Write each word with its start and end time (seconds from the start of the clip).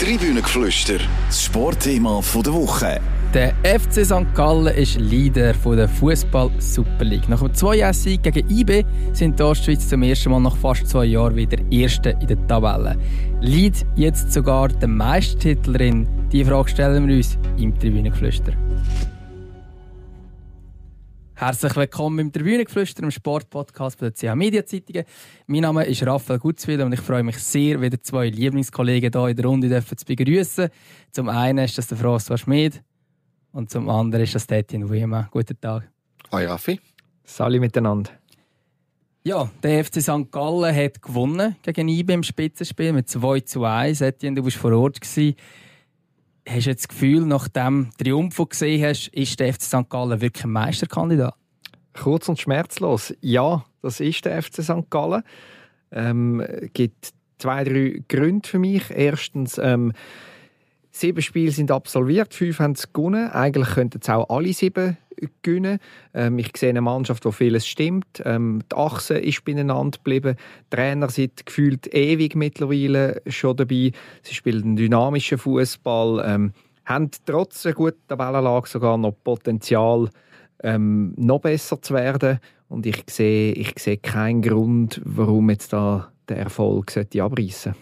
Tribünengeflüster, 0.00 0.98
das 1.28 1.44
Sportthema 1.44 2.20
der 2.44 2.52
Woche. 2.52 3.00
Der 3.32 3.54
FC 3.62 4.04
St. 4.04 4.34
Gallen 4.34 4.74
ist 4.74 4.98
Leader 4.98 5.52
der 5.52 5.88
Fußball 5.88 6.50
Super 6.58 7.04
League. 7.04 7.28
Nach 7.28 7.40
einem 7.40 7.54
2 7.54 7.92
sieg 7.92 8.24
gegen 8.24 8.50
IB 8.50 8.84
sind 9.12 9.38
die 9.38 9.42
Ostschweiz 9.44 9.88
zum 9.88 10.02
ersten 10.02 10.32
Mal 10.32 10.40
nach 10.40 10.56
fast 10.56 10.88
zwei 10.88 11.04
Jahren 11.04 11.36
wieder 11.36 11.58
Erste 11.70 12.10
in 12.20 12.26
der 12.26 12.46
Tabelle. 12.48 12.96
Lied 13.40 13.86
jetzt 13.94 14.32
sogar 14.32 14.66
der 14.66 14.88
Meistertitel 14.88 15.72
drin? 15.74 16.08
Diese 16.32 16.50
Frage 16.50 16.70
stellen 16.70 17.06
wir 17.06 17.16
uns 17.16 17.38
im 17.56 17.78
Tribünengeflüster. 17.78 18.52
Herzlich 21.46 21.76
willkommen 21.76 22.20
im 22.20 22.32
Tribünengeflüster, 22.32 23.02
im 23.02 23.10
Sportpodcast 23.10 24.00
der 24.00 24.14
CH 24.14 24.34
Media 24.34 24.64
Zeitungen. 24.64 25.04
Mein 25.46 25.60
Name 25.60 25.84
ist 25.84 26.02
Raphael 26.06 26.38
Gutzwil 26.38 26.80
und 26.80 26.94
ich 26.94 27.02
freue 27.02 27.22
mich 27.22 27.36
sehr, 27.36 27.82
wieder 27.82 28.00
zwei 28.00 28.30
Lieblingskollegen 28.30 29.12
hier 29.12 29.28
in 29.28 29.36
der 29.36 29.44
Runde 29.44 29.84
zu 29.84 30.06
begrüßen. 30.06 30.70
Zum 31.12 31.28
einen 31.28 31.62
ist 31.66 31.76
das 31.76 31.88
der 31.88 31.98
François 31.98 32.38
Schmid 32.38 32.82
und 33.52 33.68
zum 33.68 33.90
anderen 33.90 34.24
ist 34.24 34.34
das 34.34 34.46
Etienne 34.46 34.90
Wiemann. 34.90 35.28
Guten 35.30 35.60
Tag. 35.60 35.90
Hoi 36.32 36.46
Raffi. 36.46 36.80
Salut 37.24 37.60
miteinander. 37.60 38.12
Ja, 39.22 39.50
der 39.62 39.84
FC 39.84 40.00
St. 40.00 40.32
Gallen 40.32 40.74
hat 40.74 41.02
gewonnen 41.02 41.56
gegen 41.60 41.88
IB 41.88 42.14
im 42.14 42.22
Spitzenspiel 42.22 42.94
mit 42.94 43.10
2 43.10 43.40
zu 43.40 43.64
1. 43.64 44.00
Etienne, 44.00 44.36
du 44.36 44.44
warst 44.44 44.56
vor 44.56 44.72
Ort. 44.72 44.98
Gewesen. 44.98 45.34
Hast 46.46 46.66
du 46.66 46.70
jetzt 46.70 46.84
das 46.84 46.88
Gefühl, 46.88 47.24
nach 47.24 47.48
dem 47.48 47.90
Triumph, 47.96 48.36
den 48.36 48.44
du 48.44 48.46
gesehen 48.46 48.84
hast, 48.84 49.08
ist 49.08 49.40
der 49.40 49.52
FC 49.54 49.62
St. 49.62 49.88
Gallen 49.88 50.20
wirklich 50.20 50.44
ein 50.44 50.50
Meisterkandidat? 50.50 51.34
Kurz 51.94 52.28
und 52.28 52.38
schmerzlos. 52.38 53.14
Ja, 53.20 53.64
das 53.82 54.00
ist 54.00 54.24
der 54.24 54.42
FC 54.42 54.62
St. 54.62 54.90
Gallen. 54.90 55.22
Ähm, 55.92 56.44
gibt 56.72 57.12
zwei, 57.38 57.64
drei 57.64 58.02
Gründe 58.08 58.48
für 58.48 58.58
mich. 58.58 58.90
Erstens, 58.90 59.58
ähm, 59.58 59.92
sieben 60.90 61.22
Spiele 61.22 61.52
sind 61.52 61.70
absolviert, 61.70 62.34
fünf 62.34 62.58
haben 62.58 62.72
es 62.72 62.92
gewonnen. 62.92 63.30
Eigentlich 63.30 63.68
könnten 63.70 64.00
es 64.02 64.08
auch 64.08 64.28
alle 64.28 64.52
sieben 64.52 64.96
gewinnen. 65.42 65.78
Ähm, 66.12 66.38
ich 66.38 66.56
sehe 66.56 66.70
eine 66.70 66.80
Mannschaft, 66.80 67.24
wo 67.24 67.30
vieles 67.30 67.66
stimmt. 67.66 68.22
Ähm, 68.24 68.62
die 68.70 68.76
Achse 68.76 69.18
ist 69.18 69.44
beieinander 69.44 69.98
geblieben. 69.98 70.36
Die 70.72 70.76
Trainer 70.76 71.08
sind 71.08 71.46
gefühlt 71.46 71.92
ewig 71.94 72.34
mittlerweile 72.34 73.22
schon 73.26 73.56
dabei. 73.56 73.92
Sie 74.22 74.34
spielen 74.34 74.62
einen 74.62 74.76
dynamischen 74.76 75.38
Fußball, 75.38 76.24
ähm, 76.26 76.52
haben 76.84 77.10
trotz 77.24 77.64
einer 77.64 77.74
guten 77.74 78.06
Tabellenlage 78.08 78.68
sogar 78.68 78.98
noch 78.98 79.14
Potenzial, 79.22 80.10
ähm, 80.64 81.14
noch 81.16 81.40
besser 81.40 81.80
zu 81.80 81.94
werden. 81.94 82.40
Und 82.68 82.86
ich 82.86 83.04
sehe, 83.08 83.52
ich 83.52 83.74
sehe 83.78 83.98
keinen 83.98 84.42
Grund, 84.42 85.00
warum 85.04 85.50
jetzt 85.50 85.72
da 85.72 86.10
der 86.28 86.38
Erfolg 86.38 86.96
abreißen 86.96 87.74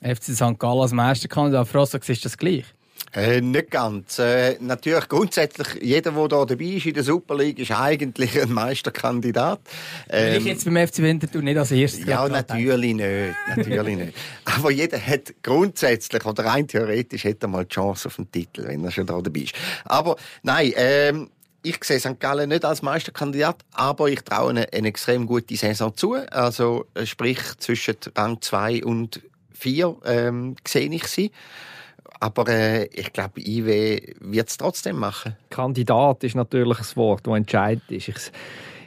sollte. 0.00 0.14
FC 0.16 0.34
St. 0.34 0.58
Gallen 0.58 0.80
als 0.80 0.92
Meisterkandidat, 0.92 1.66
Frosso, 1.66 1.98
siehst 2.00 2.24
du 2.24 2.28
das 2.28 2.38
gleich? 2.38 2.64
Äh, 3.12 3.40
nicht 3.40 3.70
ganz. 3.70 4.20
Äh, 4.20 4.56
natürlich 4.60 5.08
grundsätzlich, 5.08 5.82
jeder, 5.82 6.12
der 6.12 6.28
hier 6.28 6.46
dabei 6.46 6.64
ist 6.64 6.86
in 6.86 6.94
der 6.94 7.02
Super 7.02 7.36
League, 7.36 7.58
ist 7.58 7.72
eigentlich 7.72 8.40
ein 8.40 8.52
Meisterkandidat. 8.52 9.60
Ähm, 10.08 10.34
Will 10.34 10.40
ich 10.40 10.44
jetzt 10.44 10.64
beim 10.64 10.86
FC 10.86 10.98
Winterthur 10.98 11.42
nicht 11.42 11.56
als 11.56 11.72
erstes 11.72 12.06
Ja, 12.06 12.28
natürlich 12.28 12.94
nicht. 12.94 13.34
Natürlich 13.56 13.96
nicht. 13.96 14.14
Aber 14.44 14.70
jeder 14.70 15.04
hat 15.04 15.34
grundsätzlich, 15.42 16.24
oder 16.24 16.44
rein 16.44 16.68
theoretisch, 16.68 17.24
hat 17.24 17.42
er 17.42 17.48
mal 17.48 17.64
die 17.64 17.74
Chance 17.74 18.08
auf 18.08 18.16
den 18.16 18.30
Titel, 18.30 18.68
wenn 18.68 18.84
er 18.84 18.92
schon 18.92 19.06
da 19.06 19.20
dabei 19.20 19.40
ist. 19.40 19.54
Aber 19.84 20.16
nein, 20.42 20.72
ähm, 20.76 21.30
ich 21.62 21.82
sehe 21.84 22.00
St. 22.00 22.18
Gallen 22.18 22.48
nicht 22.48 22.64
als 22.64 22.82
Meisterkandidat, 22.82 23.56
aber 23.72 24.08
ich 24.08 24.22
traue 24.22 24.50
eine, 24.50 24.72
eine 24.72 24.88
extrem 24.88 25.26
gute 25.26 25.56
Saison 25.56 25.94
zu. 25.94 26.14
Also 26.30 26.86
sprich 27.04 27.40
zwischen 27.58 27.96
Rang 28.16 28.40
2 28.40 28.84
und 28.84 29.20
4 29.52 29.96
ähm, 30.04 30.56
sehe 30.66 30.88
ich 30.88 31.06
sie. 31.06 31.30
Aber 32.18 32.48
äh, 32.48 32.86
ich 32.86 33.12
glaube, 33.12 33.40
IW 33.40 34.14
wird 34.20 34.48
es 34.48 34.58
trotzdem 34.58 34.96
machen. 34.96 35.36
Kandidat 35.48 36.22
ist 36.24 36.34
natürlich 36.34 36.78
ein 36.78 36.96
Wort, 36.96 37.26
das 37.26 37.34
entscheidend 37.34 37.90
ist. 37.90 38.08
Ich, 38.08 38.32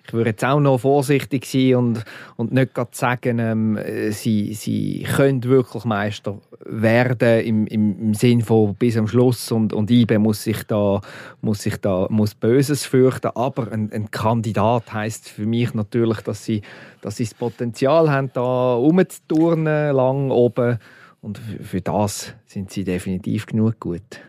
ich 0.06 0.14
würde 0.14 0.32
jetzt 0.32 0.44
auch 0.44 0.60
noch 0.60 0.80
vorsichtig 0.80 1.46
sein 1.46 1.76
und, 1.76 2.04
und 2.36 2.52
nicht 2.52 2.74
gerade 2.74 2.92
sagen, 2.94 3.40
ähm, 3.40 3.80
sie, 4.12 4.54
sie 4.54 5.08
können 5.16 5.44
wirklich 5.44 5.86
Meister 5.86 6.40
werden 6.66 7.40
im, 7.40 7.68
im, 7.68 8.00
im 8.00 8.14
Sinn 8.14 8.42
von 8.42 8.76
bis 8.76 8.98
am 8.98 9.08
Schluss 9.08 9.52
und, 9.52 9.74
und 9.74 9.90
IB 9.90 10.18
muss 10.18 10.44
sich 10.44 10.64
da, 10.64 11.02
muss 11.42 11.64
sich 11.64 11.78
da 11.78 12.08
muss 12.10 12.36
Böses 12.36 12.86
fürchten. 12.86 13.32
Aber 13.36 13.72
ein, 13.72 13.92
ein 13.92 14.12
Kandidat 14.12 14.94
heißt 14.94 15.30
für 15.30 15.46
mich 15.46 15.74
natürlich, 15.74 16.22
dass 16.22 16.44
sie, 16.44 16.62
dass 17.02 17.18
sie 17.18 17.26
das 17.26 17.34
Potenzial 17.34 18.12
haben, 18.12 18.30
da 18.34 18.76
rumzuturnen, 18.76 19.96
lang 19.96 20.32
oben 20.32 20.80
und 21.22 21.38
für 21.38 21.82
das 21.82 22.36
sind 22.46 22.72
sie 22.72 22.84
definitiv 22.84 23.46
genug 23.46 23.80
gut. 23.80 24.20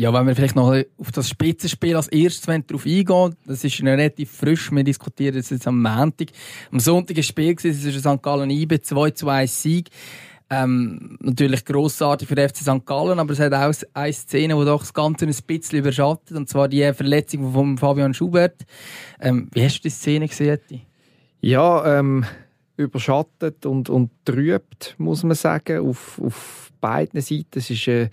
Ja, 0.00 0.14
wenn 0.14 0.26
wir 0.26 0.34
vielleicht 0.34 0.56
noch 0.56 0.74
auf 0.96 1.12
das 1.12 1.28
Spitzenspiel 1.28 1.94
als 1.94 2.08
erstes 2.08 2.46
darauf 2.46 2.86
eingehen, 2.86 3.36
das 3.44 3.64
ist 3.64 3.82
relativ 3.82 4.30
frisch, 4.30 4.72
wir 4.72 4.82
diskutieren 4.82 5.34
das 5.34 5.50
jetzt 5.50 5.68
am 5.68 5.82
Montag. 5.82 6.28
Am 6.72 6.80
Sonntag 6.80 7.18
ein 7.18 7.22
Spiel, 7.22 7.54
es 7.54 7.66
ist 7.66 8.00
St. 8.00 8.22
Gallen 8.22 8.48
IBE 8.48 8.80
2 8.80 9.10
zu 9.10 9.28
1 9.28 9.62
Sieg. 9.62 9.90
Ähm, 10.48 11.18
natürlich 11.20 11.66
grossartig 11.66 12.28
für 12.28 12.34
den 12.34 12.48
FC 12.48 12.62
St. 12.62 12.86
Gallen, 12.86 13.18
aber 13.18 13.34
es 13.34 13.40
hat 13.40 13.52
auch 13.52 13.74
eine 13.92 14.12
Szene, 14.14 14.54
die 14.54 14.64
doch 14.64 14.80
das 14.80 14.94
Ganze 14.94 15.26
ein 15.26 15.36
bisschen 15.46 15.80
überschattet, 15.80 16.34
und 16.34 16.48
zwar 16.48 16.66
die 16.68 16.90
Verletzung 16.94 17.52
von 17.52 17.76
Fabian 17.76 18.14
Schubert. 18.14 18.64
Ähm, 19.20 19.50
wie 19.52 19.62
hast 19.62 19.80
du 19.80 19.82
die 19.82 19.90
Szene 19.90 20.28
gesehen? 20.28 20.60
Ja, 21.42 21.98
ähm, 21.98 22.24
überschattet 22.78 23.66
und, 23.66 23.90
und 23.90 24.12
trübt, 24.24 24.94
muss 24.96 25.24
man 25.24 25.36
sagen, 25.36 25.86
auf, 25.86 26.18
auf 26.24 26.72
beiden 26.80 27.20
Seiten. 27.20 27.58
Es 27.58 27.68
ist 27.68 27.86
eine 27.86 28.08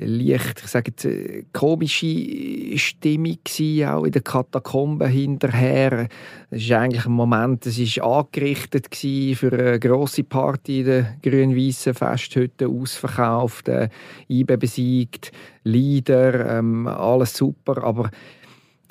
leicht, 0.00 0.60
ich 0.64 0.66
sage 0.66 0.90
jetzt, 0.90 1.06
eine 1.06 1.44
komische 1.52 2.78
Stimmung 2.78 3.38
gewesen, 3.44 3.88
auch 3.88 4.04
in 4.04 4.12
den 4.12 4.24
Katakomben 4.24 5.08
hinterher. 5.08 6.08
Es 6.50 6.62
ist 6.62 6.72
eigentlich 6.72 7.06
ein 7.06 7.12
Moment, 7.12 7.66
es 7.66 7.78
ist 7.78 8.00
angerichtet 8.00 8.94
für 8.94 9.52
eine 9.52 9.78
grosse 9.78 10.24
Party 10.24 10.80
in 10.80 10.86
der 10.86 11.16
grün-weißen 11.22 11.94
Festhütte, 11.94 12.68
ausverkauft, 12.68 13.68
äh, 13.68 13.88
IBE 14.28 14.56
besiegt, 14.56 15.32
Lieder, 15.64 16.58
ähm, 16.58 16.86
alles 16.86 17.36
super, 17.36 17.84
aber 17.84 18.10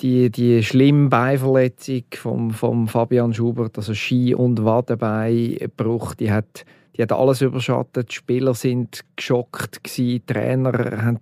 die, 0.02 0.30
die 0.30 0.62
schlimme 0.62 1.08
Beinverletzung 1.08 2.04
von 2.14 2.50
vom 2.52 2.88
Fabian 2.88 3.34
Schubert, 3.34 3.76
also 3.76 3.94
Ski- 3.94 4.34
und 4.34 4.64
Wadenbeinbruch, 4.64 6.14
die 6.14 6.30
hat, 6.30 6.64
die 6.96 7.02
hat 7.02 7.12
alles 7.12 7.40
überschattet. 7.40 8.10
Die 8.10 8.14
Spieler 8.14 8.54
sind 8.54 9.00
geschockt. 9.16 9.80
Die 9.96 10.20
Trainer 10.20 11.02
haben 11.02 11.20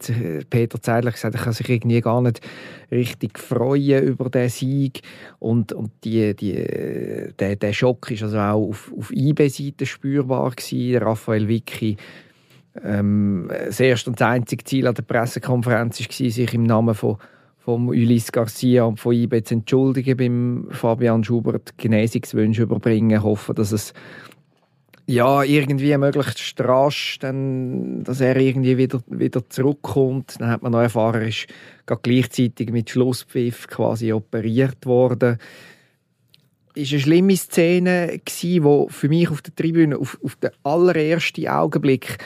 Peter 0.49 0.81
Zeidler 0.81 1.13
gesagt, 1.13 1.35
er 1.35 1.43
kann 1.43 1.53
sich 1.53 1.69
irgendwie 1.69 2.01
gar 2.01 2.23
nicht 2.23 2.41
richtig 2.91 3.39
freuen 3.39 4.05
über 4.05 4.31
den 4.31 4.49
Sieg. 4.49 5.03
Und, 5.39 5.73
und 5.73 5.91
die, 6.05 6.35
die, 6.35 7.33
der, 7.39 7.57
der 7.57 7.73
Schock 7.73 8.11
ist 8.11 8.23
also 8.23 8.39
auch 8.39 8.69
auf, 8.69 8.93
auf 8.97 9.11
IB-Seite 9.13 9.87
spürbar 9.87 10.51
gewesen. 10.51 11.03
Raphael 11.03 11.49
Vicky 11.49 11.97
ähm, 12.83 13.49
das 13.49 13.81
erste 13.81 14.11
und 14.11 14.21
das 14.21 14.29
einzige 14.29 14.65
Ziel 14.65 14.87
an 14.87 14.95
der 14.95 15.03
Pressekonferenz 15.03 16.01
war, 16.01 16.31
sich 16.31 16.55
im 16.55 16.63
Namen 16.65 16.95
von 16.95 17.19
vom 17.59 17.89
Ulysse 17.89 18.33
Garcia 18.33 18.85
und 18.85 18.99
von 18.99 19.13
IBE 19.13 19.43
zu 19.43 19.53
entschuldigen 19.53 20.17
beim 20.17 20.69
Fabian 20.71 21.23
Schubert 21.23 21.77
Genesungswünsche 21.77 22.63
überbringen, 22.63 23.23
hoffen, 23.23 23.55
dass 23.55 23.73
es 23.73 23.93
ja, 25.11 25.43
irgendwie 25.43 25.97
möglichst 25.97 26.61
rasch, 26.61 27.19
dann, 27.19 28.05
dass 28.05 28.21
er 28.21 28.37
irgendwie 28.37 28.77
wieder, 28.77 29.01
wieder 29.07 29.49
zurückkommt. 29.49 30.35
Dann 30.39 30.51
hat 30.51 30.63
man 30.63 30.73
noch 30.73 30.83
erfahren, 30.83 31.23
er 31.23 31.29
ist 31.29 31.47
gleichzeitig 32.03 32.71
mit 32.71 32.91
Schlusspfiff 32.91 33.69
quasi 33.69 34.13
operiert 34.13 34.85
worden. 34.85 35.39
Es 36.75 36.91
war 36.91 36.93
eine 36.93 37.01
schlimme 37.01 37.37
Szene, 37.37 38.21
die 38.43 38.61
für 38.61 39.09
mich 39.09 39.31
auf 39.31 39.41
der 39.41 39.55
Tribüne, 39.55 39.97
auf, 39.97 40.19
auf 40.23 40.37
den 40.37 40.51
allerersten 40.63 41.49
Augenblick, 41.49 42.19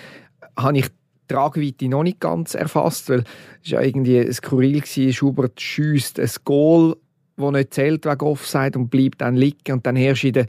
habe 0.57 0.79
ich 0.79 0.89
Tragweite 1.29 1.89
noch 1.89 2.03
nicht 2.03 2.19
ganz 2.19 2.55
erfasst, 2.55 3.09
weil 3.11 3.23
es 3.63 3.71
ja 3.71 3.81
irgendwie 3.81 4.31
skurril. 4.33 4.85
Schubert 4.85 5.61
schießt 5.61 6.19
ein 6.19 6.31
Goal, 6.45 6.97
das 7.37 7.53
nicht 7.53 7.75
zählt 7.75 8.05
wegen 8.05 8.27
Offside 8.27 8.77
und 8.77 8.91
bleibt 8.91 9.21
dann 9.21 9.37
liegen 9.37 9.75
und 9.75 9.87
dann 9.87 9.95
erst 9.95 10.25
in 10.25 10.33
der 10.33 10.47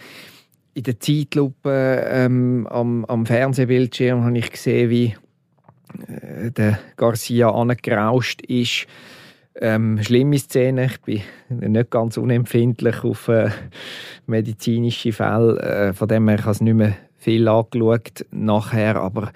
in 0.73 0.83
der 0.83 0.99
Zeitlupe 0.99 2.05
ähm, 2.09 2.67
am, 2.67 3.05
am 3.05 3.25
Fernsehbildschirm 3.25 4.23
habe 4.23 4.37
ich 4.37 4.51
gesehen, 4.51 4.89
wie 4.89 5.15
äh, 6.07 6.51
der 6.51 6.79
Garcia 6.97 7.49
angerauscht 7.49 8.41
ist. 8.41 8.87
Ähm, 9.55 10.01
schlimme 10.01 10.39
Szene. 10.39 10.85
Ich 10.85 11.21
bin 11.49 11.71
nicht 11.71 11.91
ganz 11.91 12.17
unempfindlich 12.17 13.03
auf 13.03 13.27
äh, 13.27 13.51
medizinische 14.25 15.11
Fälle. 15.11 15.59
Äh, 15.59 15.93
von 15.93 16.07
dem 16.07 16.27
her 16.27 16.43
habe 16.43 16.53
ich 16.53 16.61
nicht 16.61 16.73
mehr 16.73 16.97
viel 17.17 17.47
angeschaut 17.47 18.25
nachher, 18.31 18.97
aber 18.97 19.31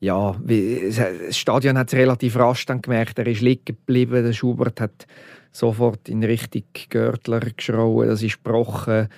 ja, 0.00 0.36
das 0.44 1.38
Stadion 1.38 1.78
hat 1.78 1.88
es 1.88 1.98
relativ 1.98 2.36
rasch 2.36 2.66
dann 2.66 2.82
gemerkt, 2.82 3.18
er 3.18 3.26
ist 3.26 3.40
liegen 3.40 3.64
geblieben. 3.64 4.22
Der 4.22 4.34
Schubert 4.34 4.78
hat 4.80 5.06
sofort 5.50 6.10
in 6.10 6.22
Richtung 6.22 6.64
Görtler 6.90 7.40
geschrauen, 7.40 8.08
das 8.08 8.22
ist 8.22 8.44
gebrochen. 8.44 9.08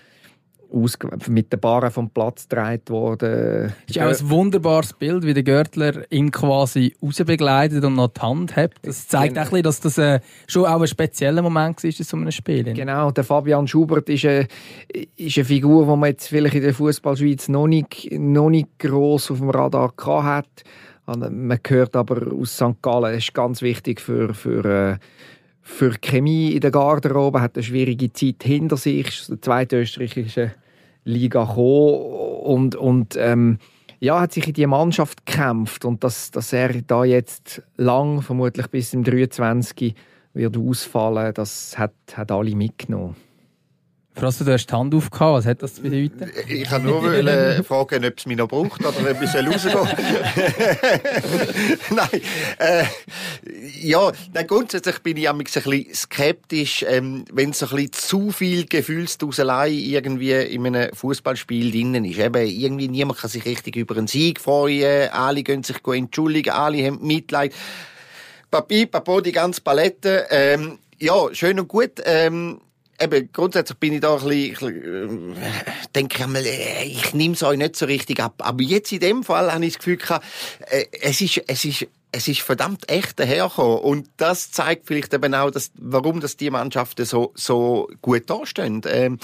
Mit 1.29 1.53
den 1.53 1.61
Barren 1.61 1.91
vom 1.91 2.11
Platz 2.11 2.49
getragen 2.49 2.83
worden. 2.89 3.73
Es 3.89 3.97
ist 3.97 4.03
auch 4.03 4.09
ein 4.09 4.31
wunderbares 4.31 4.93
Bild, 4.93 5.25
wie 5.25 5.35
der 5.35 5.43
Görtler 5.43 6.11
ihn 6.11 6.31
quasi 6.31 6.95
rausbegleitet 7.03 7.85
und 7.85 7.95
noch 7.95 8.09
die 8.09 8.21
Hand 8.21 8.57
hat. 8.57 8.73
Das 8.83 9.09
zeigt 9.09 9.35
genau. 9.35 9.47
auch 9.47 9.51
bisschen, 9.51 9.63
dass 9.63 9.81
das 9.81 9.99
äh, 9.99 10.21
schon 10.47 10.67
auch 10.67 10.81
ein 10.81 10.87
spezieller 10.87 11.43
Moment 11.43 11.83
war 11.83 11.85
in 11.85 11.93
so 11.93 12.17
einem 12.17 12.31
Spiel. 12.31 12.65
Genau, 12.65 13.11
der 13.11 13.25
Fabian 13.25 13.67
Schubert 13.67 14.09
ist 14.09 14.25
eine, 14.25 14.49
ist 15.17 15.37
eine 15.37 15.45
Figur, 15.45 15.85
die 15.87 15.97
man 15.97 16.11
jetzt 16.11 16.29
vielleicht 16.29 16.55
in 16.55 16.63
der 16.63 16.75
Fußballschweiz 16.75 17.49
noch 17.49 17.67
nicht, 17.67 18.11
noch 18.13 18.51
nicht 18.51 18.79
gross 18.79 19.31
auf 19.31 19.39
dem 19.39 19.51
Radar 19.51 19.93
hat. 20.25 20.65
Man 21.07 21.61
hört 21.69 21.95
aber 21.95 22.33
aus 22.33 22.57
St. 22.57 22.83
Gallen, 22.83 23.17
ist 23.17 23.33
ganz 23.33 23.63
wichtig 23.63 24.01
für, 24.01 24.35
für 24.35 24.65
äh, 24.65 24.99
für 25.67 25.97
Chemie 26.01 26.53
in 26.53 26.61
der 26.61 26.71
Garderobe, 26.71 27.41
hat 27.41 27.57
eine 27.57 27.65
schwierige 27.65 28.13
Zeit 28.13 28.45
hinter 28.45 28.77
sich, 28.77 29.09
ist 29.09 29.29
der 29.31 29.43
zweiten 29.43 29.81
österreichischen 29.81 30.53
Liga 31.05 31.45
gekommen 31.45 32.05
und, 32.45 32.77
und 32.77 33.17
ähm, 33.19 33.59
ja, 33.99 34.21
hat 34.21 34.33
sich 34.33 34.47
in 34.47 34.55
die 34.55 34.67
Mannschaft 34.67 35.27
gekämpft 35.27 35.85
und 35.85 36.05
dass, 36.05 36.31
dass 36.31 36.53
er 36.53 36.83
da 36.83 37.05
jetzt 37.05 37.63
lang, 37.77 38.23
vermutlich 38.23 38.69
bis 38.69 38.95
im 38.95 39.03
23. 39.03 39.95
wird 40.35 40.57
ausfallen, 40.57 41.35
das 41.35 41.77
hat, 41.77 41.95
hat 42.15 42.31
alle 42.31 42.55
mitgenommen. 42.55 43.17
Frost, 44.19 44.41
du 44.41 44.51
hast 44.51 44.67
die 44.67 44.73
Hand 44.73 44.95
aufgehauen. 44.95 45.37
Was 45.37 45.45
hat 45.45 45.63
das 45.63 45.75
zu 45.75 45.83
bedeuten? 45.83 46.31
Ich 46.49 46.65
kann 46.65 46.85
nur 46.85 47.03
fragen, 47.65 48.03
ob 48.03 48.15
es 48.17 48.25
mich 48.25 48.39
noch 48.39 48.49
braucht 48.49 48.81
oder 48.81 49.11
ob 49.11 49.23
ich 49.23 49.35
rausgehen 49.35 49.89
Nein. 51.91 52.23
Äh, 52.59 52.85
ja, 53.83 54.11
nein, 54.33 54.47
grundsätzlich 54.47 55.01
bin 55.01 55.19
ich 55.19 55.29
ein 55.29 55.37
bisschen 55.37 55.87
skeptisch, 55.95 56.83
ähm, 56.89 57.27
wenn 57.31 57.53
so 57.53 57.67
ein 57.67 57.77
bisschen 57.77 57.93
zu 57.93 58.31
viel 58.31 58.65
Gefühlsduselei 58.65 59.69
irgendwie 59.69 60.33
in 60.33 60.67
einem 60.67 60.95
Fußballspiel 60.95 61.71
drinnen 61.71 62.07
ist. 62.07 62.19
Eben, 62.19 62.47
irgendwie 62.47 62.89
niemand 62.89 63.19
kann 63.19 63.29
sich 63.29 63.45
richtig 63.45 63.77
über 63.77 63.99
einen 63.99 64.07
Sieg 64.07 64.41
freuen. 64.41 65.11
Alle 65.11 65.43
gehen 65.43 65.63
sich 65.63 65.77
entschuldigen, 65.87 66.51
alle 66.55 66.87
haben 66.87 67.07
Mitleid. 67.07 67.53
Papi, 68.51 68.87
Papo, 68.87 69.21
die 69.21 69.33
ganze 69.33 69.61
Palette. 69.61 70.27
Ähm, 70.31 70.79
ja, 70.99 71.35
schön 71.35 71.61
und 71.61 71.69
gut. 71.69 72.01
Ähm, 72.07 72.61
eben, 73.01 73.31
grundsätzlich 73.33 73.79
bin 73.79 73.95
ich 73.95 74.01
da 74.01 74.17
ein 74.17 74.27
bisschen, 74.27 75.37
äh, 75.37 75.53
denke 75.95 76.19
ich 76.21 76.27
mal, 76.27 76.45
äh, 76.45 76.85
ich 76.85 77.15
nehme 77.15 77.35
es 77.35 77.43
euch 77.43 77.59
nicht 77.59 77.77
so 77.77 77.87
richtig 77.87 78.21
ab. 78.21 78.35
Aber 78.39 78.63
jetzt 78.63 78.93
in 78.93 79.01
dem 79.01 79.25
Fall 79.25 79.53
habe 79.53 79.65
ich 79.65 79.75
das 79.75 79.79
Gefühl 79.79 79.97
gehabt, 79.97 80.25
äh, 80.71 80.87
es 81.01 81.21
ist, 81.21 81.43
es 81.47 81.65
ist, 81.65 81.87
es 82.13 82.29
ist 82.29 82.41
verdammt 82.41 82.91
echt 82.91 83.19
dahergekommen. 83.21 83.79
Und 83.79 84.09
das 84.17 84.51
zeigt 84.51 84.87
vielleicht 84.87 85.13
eben 85.13 85.35
auch, 85.35 85.51
dass, 85.51 85.71
warum 85.77 86.21
das 86.21 86.37
die 86.37 86.51
Mannschaften 86.51 87.05
so, 87.05 87.33
so 87.35 87.89
gut 88.01 88.29
dastehen. 88.31 88.83
Ähm, 88.87 89.19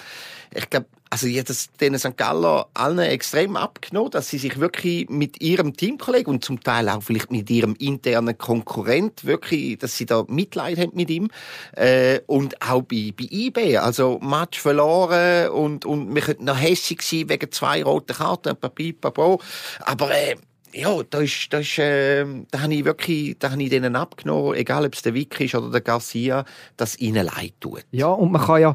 ich 0.55 0.71
glaube, 0.71 0.87
also 1.11 1.27
ich 1.27 1.45
das 1.45 1.69
den 1.79 1.99
St. 1.99 2.17
Galler 2.17 2.69
allen 2.73 2.99
extrem 2.99 3.57
abgenommen, 3.57 4.11
dass 4.13 4.31
sie 4.31 4.39
sich 4.39 4.59
wirklich 4.59 5.11
mit 5.11 5.43
ihrem 5.43 5.77
Teamkollegen 5.77 6.33
und 6.33 6.45
zum 6.45 6.61
Teil 6.63 6.89
auch 6.89 7.03
vielleicht 7.03 7.31
mit 7.31 7.51
ihrem 7.51 7.75
internen 7.75 8.39
Konkurrent 8.39 9.27
wirklich, 9.27 9.79
dass 9.79 9.97
sie 9.97 10.07
da 10.07 10.25
Mitleid 10.29 10.79
haben 10.79 10.93
mit 10.95 11.11
ihm 11.11 11.29
äh, 11.77 12.21
und 12.27 12.63
auch 12.63 12.83
bei, 12.83 13.13
bei 13.15 13.27
IB, 13.31 13.77
also 13.77 14.19
Match 14.21 14.59
verloren 14.59 15.51
und 15.51 15.85
und 15.85 16.15
wir 16.15 16.23
könnten 16.23 16.45
noch 16.45 16.59
hässig 16.59 17.03
sein 17.03 17.29
wegen 17.29 17.53
zwei 17.53 17.83
roten 17.83 18.17
Karten, 18.17 18.57
papi, 18.57 18.97
aber 19.03 20.11
äh, 20.15 20.37
ja, 20.75 21.03
da 21.09 21.21
ist, 21.21 21.53
da 21.53 21.59
ist, 21.59 21.79
äh, 21.79 22.25
da 22.51 22.63
habe 22.63 22.75
ich 22.75 22.85
wirklich, 22.85 23.37
da 23.39 23.51
habe 23.51 23.63
ich 23.63 23.71
denen 23.71 23.97
abgenommen, 23.97 24.55
egal 24.55 24.85
ob 24.85 24.95
es 24.95 25.03
der 25.03 25.15
Wick 25.15 25.41
ist 25.41 25.55
oder 25.55 25.71
der 25.71 25.81
Garcia, 25.81 26.45
dass 26.77 26.99
ihnen 26.99 27.27
leid 27.27 27.55
tut. 27.61 27.85
Ja, 27.91 28.09
und 28.09 28.33
man 28.33 28.43
kann 28.43 28.61
ja, 28.61 28.75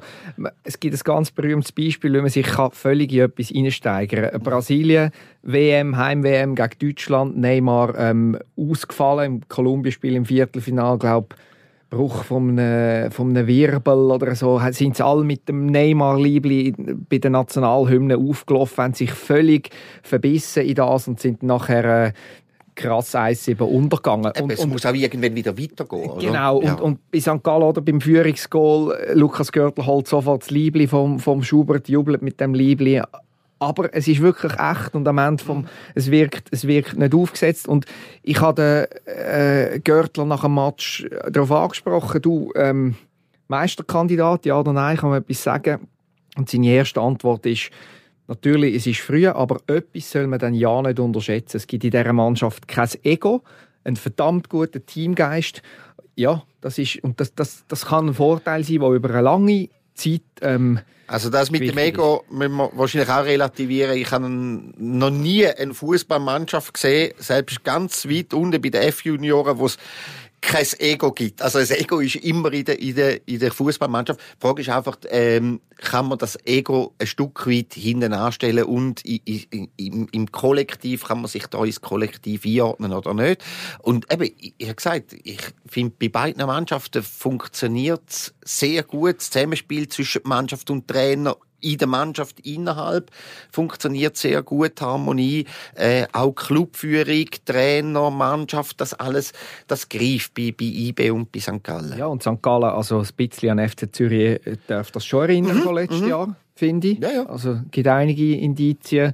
es 0.63 0.79
gibt 0.79 0.95
ein 0.95 1.01
ganz 1.03 1.31
berühmtes 1.31 1.71
Beispiel, 1.71 2.13
wie 2.13 2.21
man 2.21 2.29
sich 2.29 2.47
völlig 2.73 3.11
in 3.13 3.21
etwas 3.21 3.51
einsteigern 3.53 4.31
kann. 4.31 4.41
Brasilien, 4.41 5.11
WM, 5.43 5.97
Heim-WM 5.97 6.55
gegen 6.55 6.79
Deutschland, 6.79 7.37
Neymar 7.37 7.97
ähm, 7.97 8.37
ausgefallen 8.55 9.35
im 9.35 9.47
Kolumbien-Spiel 9.47 10.15
im 10.15 10.25
Viertelfinal, 10.25 10.97
glaube 10.97 11.35
Bruch 11.89 12.23
von 12.23 12.59
einem, 12.59 13.11
von 13.11 13.29
einem 13.29 13.47
Wirbel 13.47 14.11
oder 14.11 14.35
so, 14.35 14.59
sind 14.71 14.97
sie 14.97 15.05
alle 15.05 15.23
mit 15.23 15.47
dem 15.47 15.67
Neymar-Liebli 15.67 16.73
bei 17.09 17.17
den 17.17 17.31
Nationalhymnen 17.31 18.29
aufgelaufen, 18.29 18.83
haben 18.83 18.93
sich 18.93 19.11
völlig 19.11 19.69
verbissen 20.03 20.63
in 20.63 20.75
das 20.75 21.07
und 21.07 21.19
sind 21.19 21.43
nachher 21.43 22.07
äh, 22.07 22.13
krass 22.75 23.15
eins 23.15 23.47
eben 23.47 23.67
untergegangen. 23.67 24.31
Eben, 24.35 24.43
und, 24.43 24.51
es 24.51 24.59
und, 24.59 24.69
muss 24.69 24.85
auch 24.85 24.93
irgendwann 24.93 25.35
wieder 25.35 25.57
weitergehen. 25.57 26.09
Oder? 26.09 26.21
Genau, 26.21 26.61
ja. 26.61 26.73
und, 26.73 26.81
und 26.81 27.11
bei 27.11 27.19
St. 27.19 27.43
Gallen 27.43 27.63
oder 27.63 27.81
beim 27.81 27.99
Führungsgoal, 27.99 28.93
äh, 28.93 29.13
Lukas 29.13 29.51
Görtl 29.51 29.85
holt 29.85 30.07
sofort 30.07 30.43
das 30.43 30.51
Liebli 30.51 30.87
vom, 30.87 31.19
vom 31.19 31.43
Schubert, 31.43 31.89
jubelt 31.89 32.21
mit 32.21 32.39
dem 32.39 32.53
Liebli 32.53 33.01
aber 33.59 33.93
es 33.93 34.07
ist 34.07 34.21
wirklich 34.21 34.53
echt 34.53 34.93
und 34.93 35.07
am 35.07 35.17
Ende 35.17 35.43
vom, 35.43 35.67
es 35.95 36.11
wirkt, 36.11 36.47
es 36.51 36.67
wirkt 36.67 36.97
nicht 36.97 37.13
aufgesetzt 37.13 37.67
und 37.67 37.85
ich 38.23 38.39
habe 38.41 38.87
den 39.05 39.13
äh, 39.15 39.79
Görtler 39.79 40.25
nach 40.25 40.43
dem 40.43 40.55
Match 40.55 41.07
darauf 41.29 41.51
angesprochen, 41.51 42.21
du 42.21 42.51
ähm, 42.55 42.95
Meisterkandidat, 43.47 44.45
ja 44.45 44.59
oder 44.59 44.73
nein, 44.73 44.97
kann 44.97 45.09
man 45.09 45.21
etwas 45.21 45.41
sagen? 45.41 45.87
Und 46.37 46.49
seine 46.49 46.67
erste 46.67 47.01
Antwort 47.01 47.45
ist, 47.45 47.71
natürlich, 48.27 48.75
es 48.75 48.87
ist 48.87 48.99
früh, 48.99 49.27
aber 49.27 49.59
etwas 49.67 50.11
soll 50.11 50.27
man 50.27 50.39
dann 50.39 50.53
ja 50.53 50.81
nicht 50.81 50.99
unterschätzen. 50.99 51.57
Es 51.57 51.67
gibt 51.67 51.83
in 51.83 51.91
dieser 51.91 52.13
Mannschaft 52.13 52.67
kein 52.67 52.89
Ego, 53.03 53.43
einen 53.83 53.95
verdammt 53.95 54.49
guten 54.49 54.85
Teamgeist. 54.85 55.61
Ja, 56.15 56.43
das 56.61 56.77
ist, 56.77 57.03
und 57.03 57.19
das, 57.19 57.33
das, 57.33 57.63
das 57.67 57.85
kann 57.85 58.07
ein 58.07 58.13
Vorteil 58.13 58.63
sein, 58.63 58.79
der 58.79 58.89
über 58.89 59.09
eine 59.09 59.21
lange 59.21 59.69
Zeit 59.97 60.21
ähm, 60.41 60.79
also 61.07 61.29
das 61.29 61.51
mit 61.51 61.61
dem 61.61 61.77
Ego 61.77 62.25
müssen 62.29 62.57
wir 62.57 62.69
wahrscheinlich 62.73 63.09
auch 63.09 63.23
relativieren. 63.23 63.97
Ich 63.97 64.11
habe 64.11 64.29
noch 64.29 65.09
nie 65.09 65.47
eine 65.47 65.73
Fußballmannschaft 65.73 66.73
gesehen, 66.73 67.13
selbst 67.17 67.63
ganz 67.63 68.05
weit 68.09 68.33
unten 68.33 68.61
bei 68.61 68.69
den 68.69 68.81
F-Junioren, 68.81 69.57
wo 69.57 69.67
es 69.67 69.77
kein 70.41 70.65
Ego 70.79 71.11
gibt. 71.11 71.41
Also 71.41 71.59
das 71.59 71.71
Ego 71.71 71.99
ist 71.99 72.15
immer 72.15 72.51
in 72.53 72.65
der, 72.65 72.79
in 72.79 72.95
der, 72.95 73.27
in 73.27 73.39
der 73.39 73.51
Fußballmannschaft. 73.51 74.19
Die 74.19 74.39
Frage 74.39 74.61
ist 74.61 74.69
einfach, 74.69 74.97
ähm, 75.09 75.61
kann 75.77 76.07
man 76.07 76.17
das 76.17 76.37
Ego 76.45 76.93
ein 76.99 77.07
Stück 77.07 77.47
weit 77.47 77.73
hinten 77.73 78.13
anstellen 78.13 78.63
und 78.63 79.03
i, 79.05 79.21
i, 79.27 79.69
im, 79.77 80.07
im 80.11 80.31
Kollektiv 80.31 81.05
kann 81.05 81.21
man 81.21 81.27
sich 81.27 81.47
da 81.47 81.63
ins 81.63 81.81
Kollektiv 81.81 82.45
einordnen 82.45 82.93
oder 82.93 83.13
nicht? 83.13 83.43
Und 83.79 84.11
eben, 84.11 84.31
ich, 84.37 84.53
ich 84.57 84.67
habe 84.67 84.75
gesagt, 84.75 85.15
ich 85.23 85.41
finde, 85.67 85.95
bei 85.99 86.09
beiden 86.09 86.45
Mannschaften 86.45 87.03
funktioniert 87.03 88.03
es 88.09 88.33
sehr 88.43 88.83
gut, 88.83 89.17
das 89.17 89.29
Zusammenspiel 89.29 89.87
zwischen 89.87 90.21
Mannschaft 90.23 90.69
und 90.69 90.87
Trainer 90.87 91.35
in 91.61 91.77
der 91.77 91.87
Mannschaft 91.87 92.39
innerhalb 92.41 93.11
funktioniert 93.51 94.17
sehr 94.17 94.43
gut 94.43 94.79
Harmonie, 94.81 95.45
äh, 95.75 96.05
auch 96.13 96.33
Clubführung, 96.33 97.27
Trainer, 97.45 98.09
Mannschaft, 98.11 98.79
das 98.81 98.93
alles, 98.93 99.33
das 99.67 99.89
greift 99.89 100.33
bei, 100.33 100.53
bei 100.57 100.65
IB 100.65 101.11
und 101.11 101.31
bei 101.31 101.39
St. 101.39 101.63
Gallen. 101.63 101.97
Ja, 101.97 102.05
und 102.07 102.21
St. 102.21 102.41
Gallen, 102.41 102.65
also 102.65 102.99
ein 102.99 103.07
bisschen 103.15 103.59
an 103.59 103.69
FC 103.69 103.93
Zürich 103.93 104.45
äh, 104.45 104.57
darf 104.67 104.91
das 104.91 105.05
schon 105.05 105.23
erinnern 105.23 105.57
mhm, 105.57 105.61
von 105.61 105.75
letztes 105.75 106.01
mhm. 106.01 106.09
Jahr, 106.09 106.35
finde 106.55 106.87
ich. 106.89 106.99
Ja, 106.99 107.11
ja. 107.11 107.25
Also 107.25 107.53
es 107.53 107.59
gibt 107.71 107.87
einige 107.87 108.35
Indizien. 108.37 109.13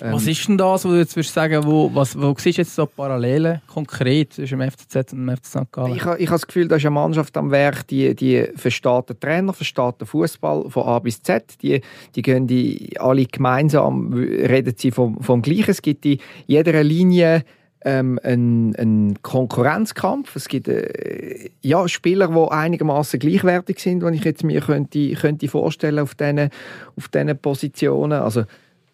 Ähm, 0.00 0.12
was 0.12 0.26
ist 0.26 0.46
denn 0.46 0.56
das, 0.56 0.84
wo 0.84 0.90
du 0.90 0.98
jetzt 0.98 1.16
würdest 1.16 1.34
sagen, 1.34 1.64
wo, 1.64 1.90
was, 1.92 2.20
wo 2.20 2.34
siehst 2.38 2.58
du 2.58 2.62
jetzt 2.62 2.74
so 2.74 2.86
Parallelen 2.86 3.60
konkret 3.66 4.32
zwischen 4.32 4.58
dem 4.58 4.70
FCZ 4.70 5.12
und 5.12 5.26
dem 5.26 5.36
FC 5.36 5.46
St. 5.46 5.72
Gallen? 5.72 5.92
Ich, 5.92 6.02
ich 6.02 6.06
habe 6.06 6.26
das 6.28 6.46
Gefühl, 6.46 6.68
da 6.68 6.76
ist 6.76 6.84
eine 6.84 6.90
Mannschaft 6.90 7.36
am 7.36 7.50
Werk, 7.50 7.86
die, 7.88 8.14
die 8.14 8.46
versteht 8.54 9.08
den 9.08 9.20
Trainer, 9.20 9.52
versteht 9.52 10.00
den 10.00 10.06
Fußball 10.06 10.70
von 10.70 10.82
A 10.84 10.98
bis 11.00 11.22
Z. 11.22 11.60
Die, 11.62 11.80
die 12.14 12.22
gehen 12.22 12.46
die 12.46 12.98
alle 12.98 13.26
gemeinsam, 13.26 14.12
reden 14.12 14.74
sie 14.76 14.90
vom, 14.90 15.20
vom 15.20 15.42
Gleichen. 15.42 15.70
Es 15.70 15.82
gibt 15.82 16.06
in 16.06 16.18
jeder 16.46 16.82
Linie 16.84 17.44
ähm, 17.82 18.18
einen, 18.22 18.74
einen 18.76 19.22
Konkurrenzkampf. 19.22 20.36
Es 20.36 20.48
gibt 20.48 20.68
äh, 20.68 21.50
ja, 21.62 21.88
Spieler, 21.88 22.28
die 22.28 22.52
einigermaßen 22.52 23.18
gleichwertig 23.18 23.78
sind, 23.78 24.02
wenn 24.02 24.14
ich 24.14 24.24
jetzt 24.24 24.44
mir 24.44 24.60
könnte, 24.60 25.12
könnte 25.14 25.48
vorstellen 25.48 25.98
auf 25.98 26.14
diesen 26.14 26.50
auf 26.96 27.42
Positionen. 27.42 28.20
Also 28.20 28.44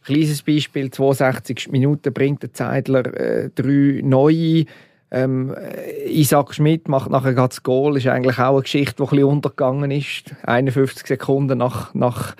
Kleines 0.04 0.42
Beispiel, 0.42 0.90
62 0.90 1.70
Minuten 1.70 2.12
bringt 2.12 2.42
der 2.42 2.52
Zeidler 2.52 3.06
äh, 3.14 3.50
drei 3.54 4.00
neue. 4.02 4.66
Ähm, 5.10 5.54
äh, 5.54 6.10
Isaac 6.10 6.54
Schmidt 6.54 6.88
macht 6.88 7.10
nachher 7.10 7.32
das 7.32 7.62
Goal. 7.62 7.96
Ist 7.96 8.06
eigentlich 8.06 8.38
auch 8.38 8.52
eine 8.52 8.62
Geschichte, 8.62 8.96
die 8.96 9.02
ein 9.02 9.08
bisschen 9.08 9.24
untergegangen 9.24 9.90
ist. 9.90 10.34
51 10.42 11.06
Sekunden 11.06 11.58
nach, 11.58 11.94
nach, 11.94 12.36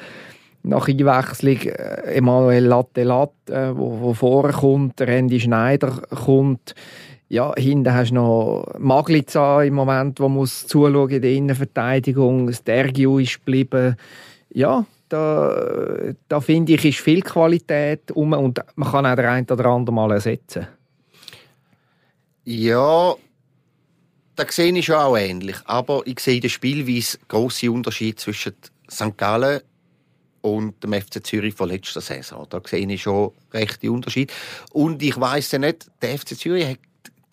nach 0.63 0.89
Einwechslung. 0.89 1.57
Äh, 1.63 2.17
Emanuel 2.17 2.65
Lattelat, 2.65 3.33
äh, 3.49 3.71
wo, 3.75 4.01
wo 4.01 4.13
vorkommt. 4.13 5.01
Randy 5.01 5.41
Schneider 5.41 6.03
kommt. 6.11 6.75
Ja, 7.31 7.55
hinten 7.57 7.95
hast 7.95 8.11
du 8.11 8.17
noch 8.17 8.75
Magliza 8.79 9.63
im 9.63 9.75
Moment, 9.75 10.21
wo 10.21 10.29
muss 10.29 10.67
zuschauen 10.67 11.09
in 11.11 11.23
der 11.23 11.33
Innenverteidigung. 11.33 12.53
Stergiu 12.53 13.19
ist 13.19 13.39
geblieben. 13.39 13.97
Ja, 14.53 14.85
da, 15.15 16.13
da 16.29 16.41
finde 16.41 16.75
ich, 16.75 16.85
ist 16.85 16.99
viel 16.99 17.23
Qualität 17.23 18.11
um 18.11 18.33
und 18.33 18.61
man 18.75 18.91
kann 18.91 19.07
auch 19.07 19.15
den 19.15 19.27
einen 19.27 19.47
oder 19.49 19.67
anderen 19.67 19.95
mal 19.95 20.11
ersetzen. 20.11 20.67
Ja, 22.45 23.15
da 24.35 24.45
sehe 24.49 24.77
ich 24.77 24.85
schon 24.85 24.97
auch 24.97 25.17
ähnlich. 25.17 25.57
Aber 25.65 26.03
ich 26.05 26.19
sehe 26.19 26.37
in 26.37 26.41
der 26.41 26.49
Spielweise 26.49 27.19
grosse 27.29 27.71
Unterschied 27.71 28.19
zwischen 28.19 28.55
St. 28.91 29.17
Gallen 29.17 29.61
und 30.41 30.83
dem 30.83 30.93
FC 30.93 31.25
Zürich 31.25 31.55
von 31.55 31.69
letzter 31.69 32.01
Saison. 32.01 32.47
Da 32.51 32.61
sehe 32.65 32.87
ich 32.87 33.03
schon 33.03 33.31
rechte 33.53 33.91
Unterschied. 33.91 34.33
Und 34.73 35.01
ich 35.03 35.19
weiss 35.19 35.53
ja 35.53 35.61
nicht, 35.61 35.87
der 36.03 36.19
FC 36.19 36.37
Zürich 36.37 36.67
hat 36.67 36.79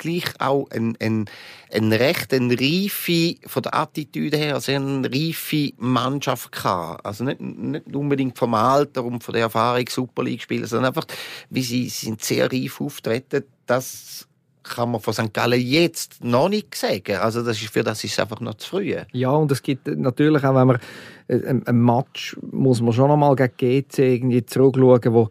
gleich 0.02 0.26
auch 0.40 0.68
ein, 0.72 0.98
ein, 1.00 1.26
ein 1.72 1.94
recht 1.94 2.34
ein 2.34 2.52
reife, 2.52 3.36
von 3.48 3.62
der 3.62 3.76
Attitüde 3.76 4.38
her, 4.38 4.56
also 4.56 4.72
eine 4.72 5.10
reife 5.10 5.72
Mannschaft 5.78 6.52
gehabt. 6.52 7.06
Also 7.06 7.24
nicht, 7.24 7.40
nicht 7.40 7.96
unbedingt 7.96 8.38
vom 8.38 8.54
Alter 8.56 9.06
und 9.06 9.24
von 9.24 9.34
der 9.34 9.44
Erfahrung 9.44 9.88
Super 9.88 10.24
League 10.24 10.42
spielen, 10.42 10.66
sondern 10.66 10.88
einfach, 10.94 11.06
wie 11.50 11.62
sie, 11.62 11.88
sind 11.90 12.24
sehr 12.24 12.52
reif 12.52 12.82
auftreten. 12.82 13.44
Das 13.68 14.28
kann 14.64 14.92
man 14.92 15.02
von 15.02 15.14
St. 15.14 15.34
Gallen 15.34 15.62
jetzt 15.62 16.24
noch 16.24 16.50
nicht 16.50 16.76
sagen. 16.76 17.18
Also 17.18 17.44
das 17.44 17.62
ist 17.62 17.72
für 17.72 17.84
das 17.84 18.04
ist 18.04 18.14
es 18.14 18.20
einfach 18.20 18.40
noch 18.42 18.56
zu 18.56 18.70
früh. 18.70 18.96
Ja, 19.12 19.32
und 19.32 19.52
es 19.52 19.62
gibt 19.62 19.88
natürlich 19.88 20.44
auch, 20.44 20.56
wenn 20.56 20.68
man 20.68 20.80
ein, 21.28 21.66
ein 21.66 21.82
Match 21.82 22.38
muss 22.52 22.82
man 22.82 22.94
schon 22.94 23.08
noch 23.08 23.18
mal 23.18 23.36
gegen 23.36 23.86
GC 23.88 24.00
irgendwie 24.00 24.46
zurückschauen, 24.46 25.14
wo 25.14 25.30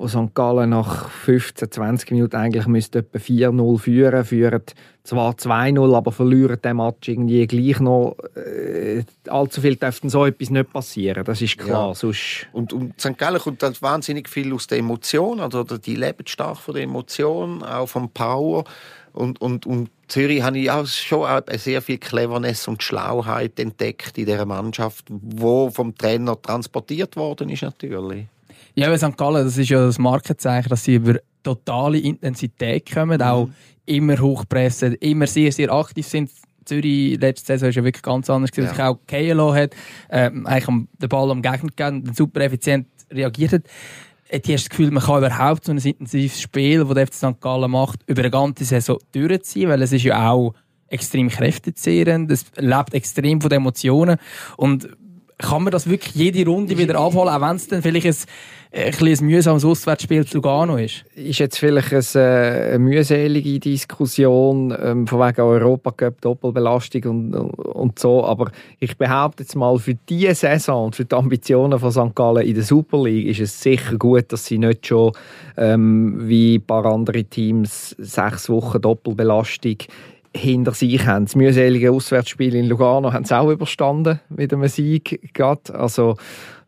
wo 0.00 0.08
St. 0.08 0.34
Gallen 0.34 0.70
nach 0.70 1.10
15, 1.10 1.70
20 1.70 2.10
Minuten 2.12 2.34
eigentlich 2.34 2.66
müsste 2.66 3.00
etwa 3.00 3.18
4-0 3.18 3.78
führen, 3.78 4.24
führen 4.24 4.62
zwar 5.04 5.34
2-0, 5.34 5.94
aber 5.94 6.10
verlieren 6.10 6.58
den 6.62 6.78
Match 6.78 7.08
irgendwie 7.08 7.46
gleich 7.46 7.80
noch. 7.80 8.16
Äh, 8.34 9.04
allzu 9.28 9.60
viel 9.60 9.76
dürfte 9.76 10.08
so 10.08 10.24
etwas 10.24 10.48
nicht 10.48 10.72
passieren, 10.72 11.22
das 11.24 11.42
ist 11.42 11.58
klar. 11.58 11.88
Ja. 11.88 11.94
Sonst 11.94 12.46
und, 12.52 12.72
und 12.72 12.98
St. 12.98 13.18
Gallen 13.18 13.40
kommt 13.40 13.62
dann 13.62 13.74
wahnsinnig 13.80 14.30
viel 14.30 14.54
aus 14.54 14.66
der 14.68 14.78
Emotion, 14.78 15.38
also 15.38 15.64
die 15.64 15.96
leben 15.96 16.26
stark 16.26 16.56
von 16.56 16.74
der 16.74 16.84
Emotion, 16.84 17.62
auch 17.62 17.86
vom 17.86 18.08
Power 18.08 18.64
und, 19.12 19.38
und, 19.42 19.66
und 19.66 19.90
Zürich 20.08 20.42
habe 20.42 20.58
ich 20.58 20.70
auch 20.70 20.86
schon 20.86 21.28
sehr 21.56 21.82
viel 21.82 21.98
Cleverness 21.98 22.68
und 22.68 22.82
Schlauheit 22.82 23.60
entdeckt 23.60 24.16
in 24.16 24.24
dieser 24.24 24.46
Mannschaft, 24.46 25.04
wo 25.10 25.68
vom 25.68 25.94
Trainer 25.94 26.40
transportiert 26.40 27.16
worden 27.16 27.50
ist 27.50 27.62
natürlich. 27.62 28.26
Ja, 28.74 28.88
bei 28.88 28.98
St. 28.98 29.16
Gallen, 29.16 29.44
das 29.44 29.58
ist 29.58 29.68
ja 29.68 29.84
das 29.84 29.98
Markenzeichen, 29.98 30.68
dass 30.68 30.84
sie 30.84 30.94
über 30.94 31.18
totale 31.42 31.98
Intensität 31.98 32.92
kommen, 32.92 33.18
mhm. 33.18 33.26
auch 33.26 33.48
immer 33.86 34.18
hochpressen, 34.18 34.94
immer 34.94 35.26
sehr, 35.26 35.52
sehr 35.52 35.72
aktiv 35.72 36.06
sind. 36.06 36.30
Zürich 36.64 37.18
letzte 37.18 37.58
Saison 37.58 37.68
war 37.68 37.74
ja 37.74 37.84
wirklich 37.84 38.02
ganz 38.02 38.30
anders, 38.30 38.50
ja. 38.54 38.68
sich 38.68 38.80
auch 38.80 38.98
KLO 39.06 39.54
hat, 39.54 39.74
ähm, 40.10 40.46
eigentlich 40.46 40.86
den 41.00 41.08
Ball 41.08 41.30
am 41.30 41.42
Gegner 41.42 41.70
gegeben, 41.74 42.12
super 42.14 42.40
effizient 42.42 42.86
reagiert 43.10 43.52
hat. 43.52 43.62
Jetzt 44.30 44.44
hast 44.44 44.48
du 44.48 44.52
das 44.52 44.68
Gefühl, 44.68 44.90
man 44.92 45.02
kann 45.02 45.18
überhaupt 45.18 45.64
so 45.64 45.72
ein 45.72 45.78
intensives 45.78 46.40
Spiel, 46.40 46.84
das 46.84 46.94
der 46.94 47.06
FC 47.08 47.14
St. 47.14 47.40
Gallen 47.40 47.70
macht, 47.70 48.00
über 48.06 48.20
eine 48.20 48.30
ganze 48.30 48.64
Saison 48.64 48.98
durchziehen, 49.10 49.68
weil 49.68 49.82
es 49.82 49.92
ist 49.92 50.04
ja 50.04 50.30
auch 50.30 50.54
extrem 50.86 51.28
kräftezehrend, 51.28 52.30
es 52.30 52.44
lebt 52.56 52.94
extrem 52.94 53.40
von 53.40 53.50
den 53.50 53.58
Emotionen 53.58 54.18
und 54.56 54.88
kann 55.38 55.62
man 55.62 55.72
das 55.72 55.88
wirklich 55.88 56.14
jede 56.14 56.48
Runde 56.48 56.76
wieder 56.76 56.96
abholen, 56.96 57.28
auch 57.28 57.40
wenn 57.40 57.56
es 57.56 57.66
dann 57.66 57.82
vielleicht 57.82 58.06
ein, 58.06 58.14
ein, 58.72 58.94
ein 59.00 59.26
mühsames 59.26 59.64
Auswärtsspiel 59.64 60.24
zu 60.24 60.36
Lugano 60.36 60.76
ist? 60.76 61.04
Ist 61.14 61.38
jetzt 61.40 61.58
vielleicht 61.58 61.92
eine, 61.92 62.04
äh, 62.14 62.68
eine 62.68 62.78
mühselige 62.78 63.58
Diskussion 63.58 64.76
ähm, 64.80 65.06
von 65.06 65.20
wegen 65.20 65.40
Europacup, 65.40 66.20
Doppelbelastung 66.20 67.04
und, 67.04 67.34
und 67.34 67.98
so, 67.98 68.24
aber 68.24 68.52
ich 68.78 68.96
behaupte 68.96 69.42
jetzt 69.42 69.56
mal, 69.56 69.78
für 69.78 69.94
diese 69.94 70.34
Saison 70.34 70.86
und 70.86 70.96
für 70.96 71.04
die 71.04 71.14
Ambitionen 71.14 71.78
von 71.78 71.90
St. 71.90 72.14
Gallen 72.14 72.46
in 72.46 72.54
der 72.54 72.62
Super 72.62 73.02
League 73.02 73.26
ist 73.26 73.40
es 73.40 73.60
sicher 73.60 73.96
gut, 73.98 74.32
dass 74.32 74.46
sie 74.46 74.58
nicht 74.58 74.86
schon 74.86 75.12
ähm, 75.56 76.28
wie 76.28 76.56
ein 76.56 76.62
paar 76.62 76.86
andere 76.86 77.24
Teams 77.24 77.96
sechs 77.98 78.48
Wochen 78.48 78.80
Doppelbelastung 78.80 79.78
hinter 80.34 80.72
sich 80.72 81.04
haben. 81.06 81.24
Das 81.24 81.34
mühselige 81.34 81.90
Auswärtsspiel 81.90 82.54
in 82.54 82.66
Lugano 82.66 83.12
haben 83.12 83.24
sie 83.24 83.36
auch 83.36 83.50
überstanden 83.50 84.20
mit 84.28 84.52
einem 84.52 84.68
Sieg. 84.68 85.32
Also, 85.72 86.16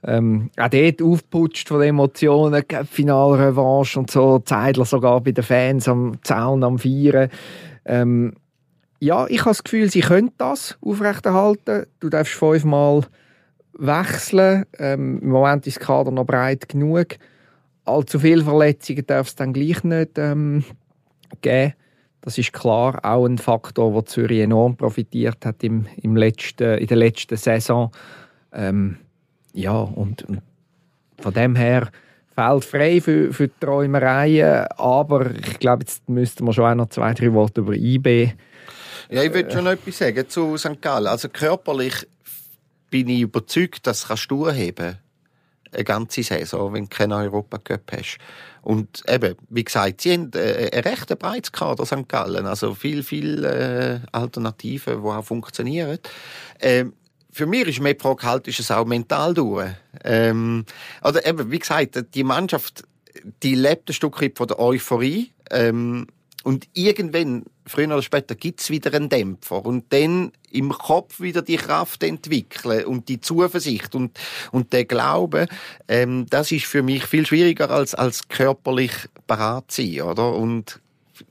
ähm, 0.05 0.51
auch 0.57 0.69
dort 0.69 1.03
aufgeputscht 1.03 1.69
von 1.69 1.83
Emotionen, 1.83 2.65
Finalrevanche 2.91 3.99
und 3.99 4.11
so, 4.11 4.41
Zeidler 4.41 4.85
sogar 4.85 5.21
bei 5.21 5.33
den 5.33 5.45
Fans 5.45 5.89
am 5.89 6.19
Zaun 6.23 6.65
am 6.65 6.79
Feiern. 6.79 7.31
Ähm, 7.85 8.35
ja, 8.99 9.27
ich 9.29 9.41
habe 9.41 9.51
das 9.51 9.65
Gefühl, 9.65 9.91
sie 9.91 10.01
können 10.01 10.31
das 10.39 10.79
aufrechterhalten. 10.81 11.87
Du 12.01 12.09
darfst 12.09 12.35
fünfmal 12.35 13.03
wechseln. 13.75 14.65
Ähm, 14.79 15.21
Im 15.21 15.31
Moment 15.31 15.67
ist 15.67 15.79
das 15.79 15.87
Kader 15.87 16.11
noch 16.11 16.27
breit 16.27 16.69
genug. 16.69 17.17
Allzu 17.85 18.21
viele 18.21 18.45
Verletzungen 18.45 19.07
darf 19.07 19.29
es 19.29 19.35
dann 19.35 19.53
gleich 19.53 19.83
nicht 19.83 20.19
ähm, 20.19 20.65
geben. 21.41 21.75
Das 22.21 22.39
ist 22.39 22.53
klar 22.53 23.01
auch 23.03 23.27
ein 23.27 23.39
Faktor, 23.39 23.93
wo 23.93 24.03
Zürich 24.03 24.41
enorm 24.41 24.77
profitiert 24.77 25.45
hat 25.45 25.65
im, 25.65 25.87
im 26.01 26.15
letzten, 26.15 26.79
in 26.79 26.87
der 26.87 26.97
letzten 26.97 27.37
Saison. 27.37 27.91
Ähm, 28.53 28.99
ja, 29.53 29.73
und, 29.73 30.23
und, 30.25 30.43
von 31.19 31.33
dem 31.33 31.57
her 31.57 31.91
fällt 32.35 32.65
frei 32.65 33.01
für, 33.01 33.33
für 33.33 33.51
Träumereien. 33.61 34.67
Aber 34.77 35.31
ich 35.31 35.59
glaube, 35.59 35.85
jetzt 35.85 36.09
müssten 36.09 36.45
wir 36.45 36.53
schon 36.53 36.65
auch 36.65 36.75
noch 36.75 36.89
zwei, 36.89 37.15
drei 37.15 37.33
Worte 37.33 37.61
über 37.61 37.75
IB. 37.75 38.33
Ja, 39.11 39.23
ich 39.23 39.35
würde 39.35 39.51
schon 39.51 39.65
noch 39.65 39.73
etwas 39.73 39.99
sagen 39.99 40.29
zu 40.29 40.57
St. 40.57 40.81
Gallen. 40.81 41.07
Also 41.07 41.29
körperlich 41.29 42.07
bin 42.91 43.09
ich 43.09 43.21
überzeugt, 43.21 43.87
dass 43.87 44.09
kannst 44.09 44.31
du 44.31 44.51
heben 44.51 44.99
eine 45.73 45.85
ganze 45.85 46.23
Saison, 46.23 46.73
wenn 46.75 46.85
du 46.85 46.89
keinen 46.91 47.13
Europacup 47.13 47.93
hast. 47.93 48.19
Und 48.61 49.03
eben, 49.09 49.35
wie 49.49 49.65
gesagt, 49.65 50.03
sie 50.03 50.13
haben 50.13 50.31
äh, 50.35 50.71
ein 50.73 50.83
recht 50.85 51.19
breites 51.19 51.51
Kader, 51.51 51.87
St. 51.87 52.09
Gallen. 52.09 52.47
Also 52.47 52.75
viel, 52.75 53.03
viel 53.03 53.45
äh, 53.45 54.01
Alternativen, 54.13 55.03
die 55.03 55.09
auch 55.09 55.25
funktionieren. 55.25 55.99
Ähm, 56.61 56.93
für 57.33 57.47
mich 57.47 57.67
ist 57.67 57.81
mehr 57.81 57.97
halt, 58.05 58.47
ist 58.47 58.61
es 58.61 58.71
auch 58.71 58.85
mental 58.85 59.33
durch. 59.33 59.71
Ähm, 60.05 60.67
oder 61.03 61.27
eben, 61.27 61.51
wie 61.51 61.59
gesagt, 61.59 62.15
die 62.15 62.25
Mannschaft, 62.25 62.85
die 63.43 63.55
lebt 63.55 63.89
ein 63.89 63.95
Stück 63.95 64.21
weit 64.21 64.37
von 64.37 64.47
der 64.47 64.61
Euphorie. 64.61 65.33
Ähm, 65.51 66.07
und 66.45 66.69
irgendwann, 66.75 67.45
früher 67.67 67.87
oder 67.87 68.03
später, 68.03 68.35
gibt's 68.35 68.69
wieder 68.69 68.93
einen 68.93 69.09
Dämpfer. 69.09 69.65
Und 69.65 69.93
dann 69.93 70.33
im 70.51 70.71
Kopf 70.71 71.21
wieder 71.21 71.41
die 71.41 71.57
Kraft 71.57 72.03
entwickeln 72.03 72.85
und 72.85 73.09
die 73.09 73.21
Zuversicht 73.21 73.95
und, 73.95 74.19
und 74.51 74.73
der 74.73 74.85
Glaube, 74.85 75.47
ähm, 75.89 76.27
das 76.29 76.53
ist 76.53 76.67
für 76.67 76.83
mich 76.83 77.07
viel 77.07 77.25
schwieriger 77.25 77.71
als, 77.71 77.95
als 77.95 78.29
körperlich 78.29 78.93
parat 79.27 79.71
sein, 79.71 80.03
oder? 80.03 80.35
Und 80.35 80.81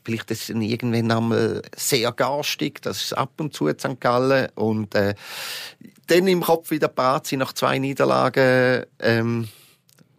vielleicht 0.03 0.31
ist 0.31 0.43
es 0.43 0.49
irgendwann 0.49 1.11
einmal 1.11 1.61
sehr 1.75 2.11
garstig, 2.11 2.81
das 2.81 3.03
ist 3.03 3.13
ab 3.13 3.33
und 3.39 3.53
zu 3.53 3.67
in 3.67 3.77
St. 3.77 3.99
Gallen 3.99 4.49
und 4.55 4.95
äh, 4.95 5.15
dann 6.11 6.27
im 6.27 6.41
Kopf 6.41 6.71
wieder 6.71 6.87
parat 6.87 7.27
sein 7.27 7.39
nach 7.39 7.53
zwei 7.53 7.79
Niederlagen, 7.79 8.83
ähm, 8.99 9.47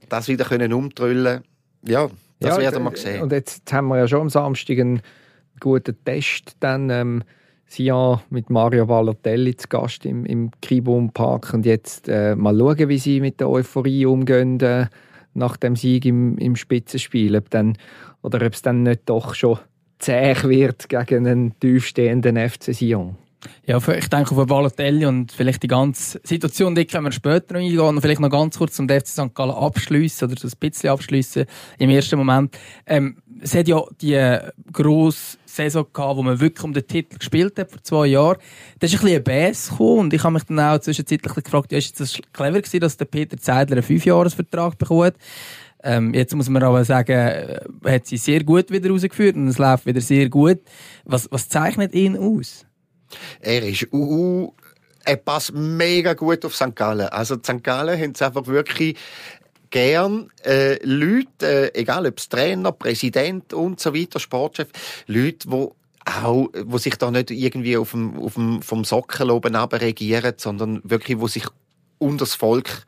das 0.09 0.29
wieder 0.29 0.45
können 0.45 0.73
umtrüllen, 0.73 1.43
ja, 1.87 2.09
das 2.41 2.57
ja, 2.57 2.63
werden 2.63 2.83
wir 2.85 2.97
sehen. 2.97 3.23
Und 3.23 3.33
jetzt 3.33 3.73
haben 3.73 3.89
wir 3.89 3.99
ja 3.99 4.09
schon 4.09 4.23
am 4.23 4.31
Samstag 4.31 4.79
einen 4.79 5.03
guten 5.61 5.97
Test. 6.05 6.57
Dann 6.61 6.91
ähm, 6.91 7.23
Sion 7.67 8.21
mit 8.31 8.51
Mario 8.51 8.87
Balotelli 8.87 9.57
zu 9.57 9.69
Gast 9.69 10.05
im, 10.05 10.25
im 10.27 10.51
Kribum 10.61 11.13
Park. 11.13 11.55
Und 11.55 11.65
jetzt 11.65 12.09
äh, 12.09 12.35
mal 12.35 12.57
schauen, 12.57 12.89
wie 12.89 12.99
sie 12.99 13.21
mit 13.21 13.41
der 13.41 13.49
Euphorie 13.49 14.07
umgehen 14.07 14.61
äh, 14.61 14.87
nach 15.35 15.57
dem 15.57 15.77
Sieg 15.77 16.05
im, 16.05 16.37
im 16.39 16.57
Spitzenspiel. 16.57 17.37
Ob 17.37 17.49
dann, 17.51 17.79
oder 18.23 18.45
ob 18.45 18.53
es 18.53 18.63
dann 18.63 18.83
nicht 18.83 19.03
doch 19.07 19.35
schon 19.35 19.59
zäh 19.99 20.35
wird 20.43 20.89
gegen 20.89 21.27
einen 21.27 21.59
tiefstehenden 21.61 22.37
FC 22.37 22.75
Sion. 22.75 23.17
Ja, 23.67 23.79
ich 23.79 24.09
denke 24.09 24.35
auf 24.35 24.47
Balotelli 24.47 25.07
und 25.07 25.33
vielleicht 25.33 25.63
die 25.63 25.69
ganze 25.69 26.21
Situation, 26.23 26.75
die 26.75 26.85
können 26.85 27.05
wir 27.05 27.13
später 27.13 27.55
noch 27.55 27.61
eingehen 27.61 27.81
und 27.81 28.01
vielleicht 28.01 28.21
noch 28.21 28.31
ganz 28.31 28.59
kurz 28.59 28.75
zum 28.75 28.89
FC 28.89 29.07
St. 29.07 29.35
Gallen 29.35 29.53
abschliessen 29.53 30.29
oder 30.31 30.41
so 30.41 30.49
ein 30.49 30.71
bisschen 30.71 30.91
abschliessen 30.91 31.47
im 31.79 31.91
ersten 31.91 32.17
Moment. 32.19 32.57
Ähm, 32.87 33.17
es 33.41 33.55
hat 33.55 33.69
ja 33.69 33.83
die 34.01 34.39
grosse 34.73 35.39
Saison 35.45 35.87
gehabt, 35.93 36.17
wo 36.17 36.23
man 36.23 36.41
wirklich 36.41 36.65
um 36.65 36.73
den 36.73 36.87
Titel 36.87 37.19
gespielt 37.19 37.59
hat, 37.59 37.71
vor 37.71 37.83
zwei 37.83 38.07
Jahren. 38.07 38.39
Da 38.79 38.87
ist 38.87 38.95
ein 38.95 39.01
bisschen 39.01 39.17
ein 39.17 39.25
Bass 39.25 39.71
gekommen 39.71 39.99
und 40.01 40.15
ich 40.15 40.23
habe 40.23 40.35
mich 40.35 40.45
dann 40.45 40.61
auch 40.61 40.79
zwischenzeitlich 40.79 41.35
gefragt, 41.35 41.73
ja, 41.73 41.79
ist 41.79 41.99
das 42.01 42.21
clever 42.33 42.61
gewesen, 42.61 42.81
dass 42.81 42.97
der 42.97 43.05
Peter 43.07 43.37
Zeidler 43.37 43.77
einen 43.77 43.83
Fünfjahresvertrag 43.83 44.79
bekommt? 44.79 45.15
Ähm, 45.85 46.15
jetzt 46.15 46.35
muss 46.35 46.49
man 46.49 46.63
aber 46.63 46.85
sagen, 46.85 47.13
äh, 47.13 47.61
hat 47.85 48.07
sie 48.07 48.17
sehr 48.17 48.45
gut 48.45 48.71
wieder 48.71 48.91
rausgeführt 48.91 49.35
und 49.35 49.49
es 49.49 49.59
läuft 49.59 49.87
wieder 49.87 50.01
sehr 50.01 50.29
gut. 50.29 50.61
Was, 51.05 51.29
was 51.31 51.49
zeichnet 51.49 51.93
ihn 51.95 52.17
aus? 52.17 52.65
Er 53.41 53.63
ist 53.67 53.93
uh, 53.93 54.53
er 55.05 55.17
passt 55.17 55.53
mega 55.53 56.15
gut 56.15 56.45
auf 56.45 56.55
St. 56.55 56.77
Gallen. 56.77 57.09
Also 57.09 57.37
St. 57.37 57.63
Gallen 57.63 58.01
haben 58.01 58.13
es 58.15 58.23
einfach 58.23 58.47
wirklich 58.47 58.97
gern 59.71 60.31
äh, 60.45 60.79
Leute, 60.85 61.73
äh, 61.75 61.81
egal 61.81 62.07
ob 62.07 62.19
es 62.19 62.29
Trainer, 62.29 62.73
Präsident 62.73 63.53
und 63.55 63.81
so 63.81 63.95
weiter, 63.95 64.21
Sportchef, 64.21 64.69
Leute, 65.07 65.49
die 65.49 65.69
auch, 66.05 66.49
wo 66.65 66.79
sich 66.79 66.97
da 66.97 67.11
nicht 67.11 67.31
irgendwie 67.31 67.77
auf 67.77 67.93
dem, 67.93 68.19
auf 68.19 68.35
dem, 68.35 68.63
vom 68.63 68.85
Sockel 68.85 69.31
oben 69.31 69.55
regieren, 69.55 70.35
sondern 70.37 70.81
wirklich, 70.85 71.19
wo 71.21 71.29
sich 71.29 71.47
unter 71.99 72.25
das 72.25 72.35
Volk 72.35 72.85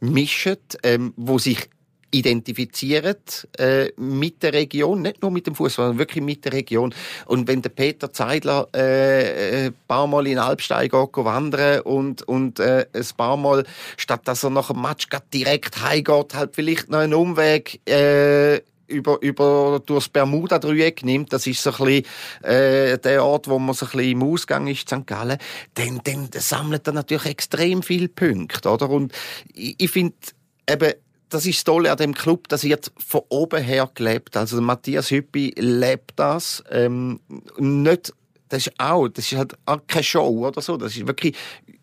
mischen, 0.00 0.58
ähm, 0.82 1.12
wo 1.16 1.38
sich 1.38 1.68
identifizieren 2.10 3.16
äh, 3.58 3.90
mit 3.96 4.42
der 4.42 4.52
Region, 4.52 5.02
nicht 5.02 5.22
nur 5.22 5.30
mit 5.30 5.46
dem 5.46 5.54
Fußball, 5.54 5.86
sondern 5.86 5.98
wirklich 5.98 6.24
mit 6.24 6.44
der 6.44 6.52
Region. 6.52 6.94
Und 7.26 7.48
wenn 7.48 7.62
der 7.62 7.70
Peter 7.70 8.12
Zeidler 8.12 8.66
äh, 8.74 9.66
ein 9.66 9.74
paar 9.86 10.06
Mal 10.06 10.26
in 10.26 10.38
Alpstein 10.38 10.88
geht, 10.88 11.16
wandern 11.16 11.80
und 11.82 12.22
und 12.22 12.60
äh, 12.60 12.86
ein 12.92 13.06
paar 13.16 13.36
Mal 13.36 13.64
statt 13.96 14.22
dass 14.24 14.44
er 14.44 14.50
nach 14.50 14.68
dem 14.68 14.82
Match 14.82 15.08
direkt 15.32 15.82
heimgeht, 15.82 16.34
halt 16.34 16.54
vielleicht 16.54 16.88
noch 16.90 16.98
einen 16.98 17.14
Umweg 17.14 17.80
äh, 17.88 18.60
über, 18.88 19.20
über 19.20 19.80
durchs 19.84 20.08
Bermuda-Dreieck 20.08 21.04
nimmt, 21.04 21.32
das 21.32 21.46
ist 21.46 21.62
so 21.62 21.70
ein 21.70 21.76
bisschen 21.84 22.04
äh, 22.42 22.98
der 22.98 23.24
Ort, 23.24 23.48
wo 23.48 23.58
man 23.58 23.74
so 23.74 23.86
ein 23.86 23.92
bisschen 23.92 24.12
im 24.12 24.22
Ausgang 24.22 24.66
ist, 24.66 24.88
St. 24.88 25.06
Gallen, 25.06 25.38
dann, 25.74 26.00
dann 26.04 26.28
sammelt 26.32 26.86
er 26.86 26.94
natürlich 26.94 27.26
extrem 27.26 27.82
viele 27.82 28.08
Punkte, 28.08 28.70
oder? 28.70 28.88
Und 28.88 29.12
ich, 29.54 29.76
ich 29.78 29.90
finde 29.90 30.16
eben, 30.68 30.92
das 31.28 31.46
ist 31.46 31.58
das 31.58 31.64
Tolle 31.64 31.90
an 31.90 31.96
dem 31.98 32.14
Club, 32.14 32.48
das 32.48 32.64
wird 32.64 32.90
von 32.98 33.22
oben 33.28 33.62
her 33.62 33.90
gelebt. 33.94 34.36
Also 34.36 34.60
Matthias 34.60 35.10
Hüppi 35.10 35.54
lebt 35.56 36.12
das. 36.16 36.62
Ähm, 36.70 37.20
nicht, 37.58 38.12
das 38.48 38.66
ist 38.66 38.72
auch, 38.78 39.08
das 39.08 39.30
ist 39.30 39.38
halt 39.38 39.54
auch 39.66 39.80
keine 39.86 40.04
Show 40.04 40.46
oder 40.46 40.60
so. 40.62 40.76
Das 40.76 40.96
ist 40.96 41.06
wirklich 41.06 41.36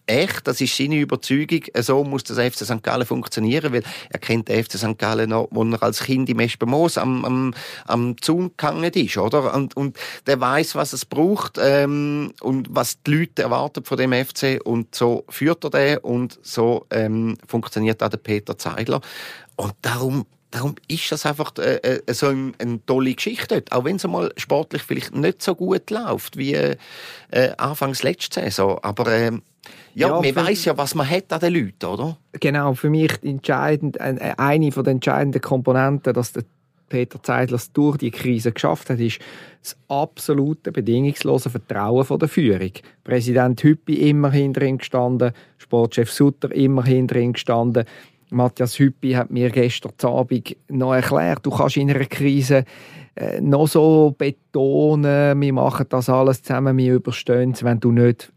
echt, 0.07 0.47
das 0.47 0.61
ist 0.61 0.75
seine 0.75 0.99
Überzeugung, 0.99 1.61
so 1.79 2.03
muss 2.03 2.23
das 2.23 2.37
FC 2.37 2.65
St. 2.65 2.83
Gallen 2.83 3.05
funktionieren, 3.05 3.73
weil 3.73 3.83
er 4.09 4.19
kennt 4.19 4.49
den 4.49 4.63
FC 4.63 4.73
St. 4.73 4.97
Gallen 4.97 5.29
noch, 5.29 5.47
wo 5.51 5.63
er 5.63 5.81
als 5.81 6.03
Kind 6.03 6.29
im 6.29 6.39
Espenmoos 6.39 6.97
am, 6.97 7.25
am, 7.25 7.53
am 7.85 8.21
Zaun 8.21 8.51
gehangen 8.57 8.91
ist, 8.91 9.17
oder? 9.17 9.53
Und, 9.53 9.75
und 9.75 9.97
der 10.27 10.39
weiß, 10.39 10.75
was 10.75 10.93
es 10.93 11.05
braucht 11.05 11.57
ähm, 11.61 12.33
und 12.41 12.67
was 12.71 13.01
die 13.03 13.15
Leute 13.15 13.43
erwarten 13.43 13.83
von 13.83 13.97
dem 13.97 14.13
FC 14.13 14.59
und 14.63 14.93
so 14.95 15.25
führt 15.29 15.63
er 15.63 15.69
den 15.69 15.97
und 15.99 16.39
so 16.41 16.85
ähm, 16.91 17.37
funktioniert 17.47 18.01
auch 18.03 18.09
der 18.09 18.17
Peter 18.17 18.57
Zeidler. 18.57 19.01
Und 19.55 19.73
darum 19.81 20.25
Darum 20.55 20.75
ist 20.87 21.11
das 21.11 21.25
einfach 21.25 21.51
äh, 21.57 21.75
äh, 21.75 22.13
so 22.13 22.27
eine, 22.27 22.53
eine 22.59 22.79
tolle 22.85 23.13
Geschichte 23.13 23.55
dort. 23.55 23.73
Auch 23.73 23.83
wenn 23.83 23.97
es 23.97 24.07
mal 24.07 24.31
sportlich 24.37 24.83
vielleicht 24.83 25.13
nicht 25.13 25.41
so 25.41 25.53
gut 25.53 25.89
läuft 25.89 26.37
wie 26.37 26.53
äh, 26.53 26.77
anfangs 27.57 28.03
letzte 28.03 28.39
Saison. 28.39 28.79
Aber 28.81 29.11
äh, 29.11 29.31
ja, 29.95 30.07
ja, 30.07 30.21
man 30.21 30.35
weiß 30.35 30.63
ja, 30.63 30.77
was 30.77 30.95
man 30.95 31.09
hat 31.09 31.33
an 31.33 31.41
den 31.41 31.55
Leuten, 31.55 31.85
oder? 31.85 32.17
Genau, 32.39 32.73
für 32.73 32.89
mich 32.89 33.11
entscheidend, 33.21 33.99
eine 33.99 34.71
von 34.71 34.85
den 34.85 34.95
entscheidenden 34.95 35.41
Komponenten, 35.41 36.13
dass 36.13 36.31
der 36.31 36.43
Peter 36.87 37.21
Zeidler 37.21 37.55
es 37.55 37.73
durch 37.73 37.97
die 37.97 38.11
Krise 38.11 38.53
geschafft 38.53 38.89
hat, 38.89 38.99
ist 38.99 39.19
das 39.61 39.75
absolute, 39.89 40.71
bedingungslose 40.71 41.49
Vertrauen 41.49 42.05
von 42.05 42.19
der 42.19 42.29
Führung. 42.29 42.71
Präsident 43.03 43.61
Hüppi 43.61 44.09
immer 44.09 44.31
hinter 44.31 44.61
ihm 44.61 44.77
gestanden, 44.77 45.33
Sportchef 45.57 46.11
Sutter 46.11 46.53
immer 46.53 46.85
hinter 46.85 47.17
ihm 47.17 47.33
gestanden. 47.33 47.85
Matthias 48.29 48.79
Hüppi 48.79 49.11
hat 49.13 49.31
mir 49.31 49.49
gestern 49.49 49.93
Abend 50.03 50.55
noch 50.69 50.93
erklärt, 50.93 51.45
du 51.45 51.51
kannst 51.51 51.77
in 51.77 51.89
einer 51.89 52.05
Krise 52.05 52.65
äh, 53.15 53.39
noch 53.39 53.67
so 53.67 54.15
betonen, 54.17 55.39
wir 55.39 55.53
machen 55.53 55.85
das 55.89 56.09
alles 56.09 56.41
zusammen, 56.41 56.77
wir 56.77 56.95
überstehen 56.95 57.51
es, 57.51 57.63
wenn 57.63 57.79
du 57.79 57.91
nicht 57.91 58.31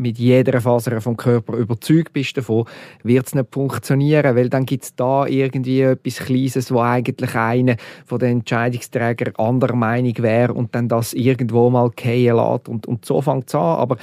mit 0.00 0.18
jeder 0.18 0.60
Faser 0.60 1.00
vom 1.00 1.16
Körper 1.16 1.54
überzeugt 1.56 2.12
bist 2.12 2.36
davon, 2.36 2.64
wird 3.02 3.26
es 3.26 3.34
nicht 3.34 3.52
funktionieren, 3.52 4.34
weil 4.34 4.48
dann 4.48 4.66
gibt 4.66 4.84
es 4.84 4.94
da 4.96 5.26
irgendwie 5.26 5.82
etwas 5.82 6.16
Kleines, 6.16 6.72
wo 6.72 6.80
eigentlich 6.80 7.34
einer 7.34 7.76
von 8.06 8.18
den 8.18 8.38
Entscheidungsträgern 8.38 9.36
anderer 9.36 9.76
Meinung 9.76 10.16
wäre 10.18 10.54
und 10.54 10.74
dann 10.74 10.88
das 10.88 11.12
irgendwo 11.12 11.70
mal 11.70 11.90
fallen 11.96 12.36
lässt 12.36 12.68
und, 12.68 12.86
und 12.86 13.04
so 13.04 13.20
fängt 13.20 13.48
es 13.48 13.54
an. 13.54 13.60
Aber 13.60 13.96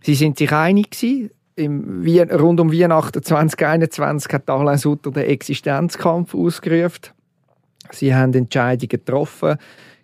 sie 0.00 0.14
sind 0.14 0.38
sich 0.38 0.52
einig 0.52 0.90
gewesen. 0.90 1.30
Im, 1.54 2.02
rund 2.30 2.60
um 2.60 2.72
Weihnachten 2.72 3.22
2021 3.22 4.32
hat 4.32 4.48
Alain 4.48 4.78
Sutter 4.78 5.10
den 5.10 5.24
Existenzkampf 5.24 6.34
ausgerufen. 6.34 7.12
Sie 7.90 8.14
haben 8.14 8.32
Entscheidungen 8.32 8.88
getroffen. 8.88 9.56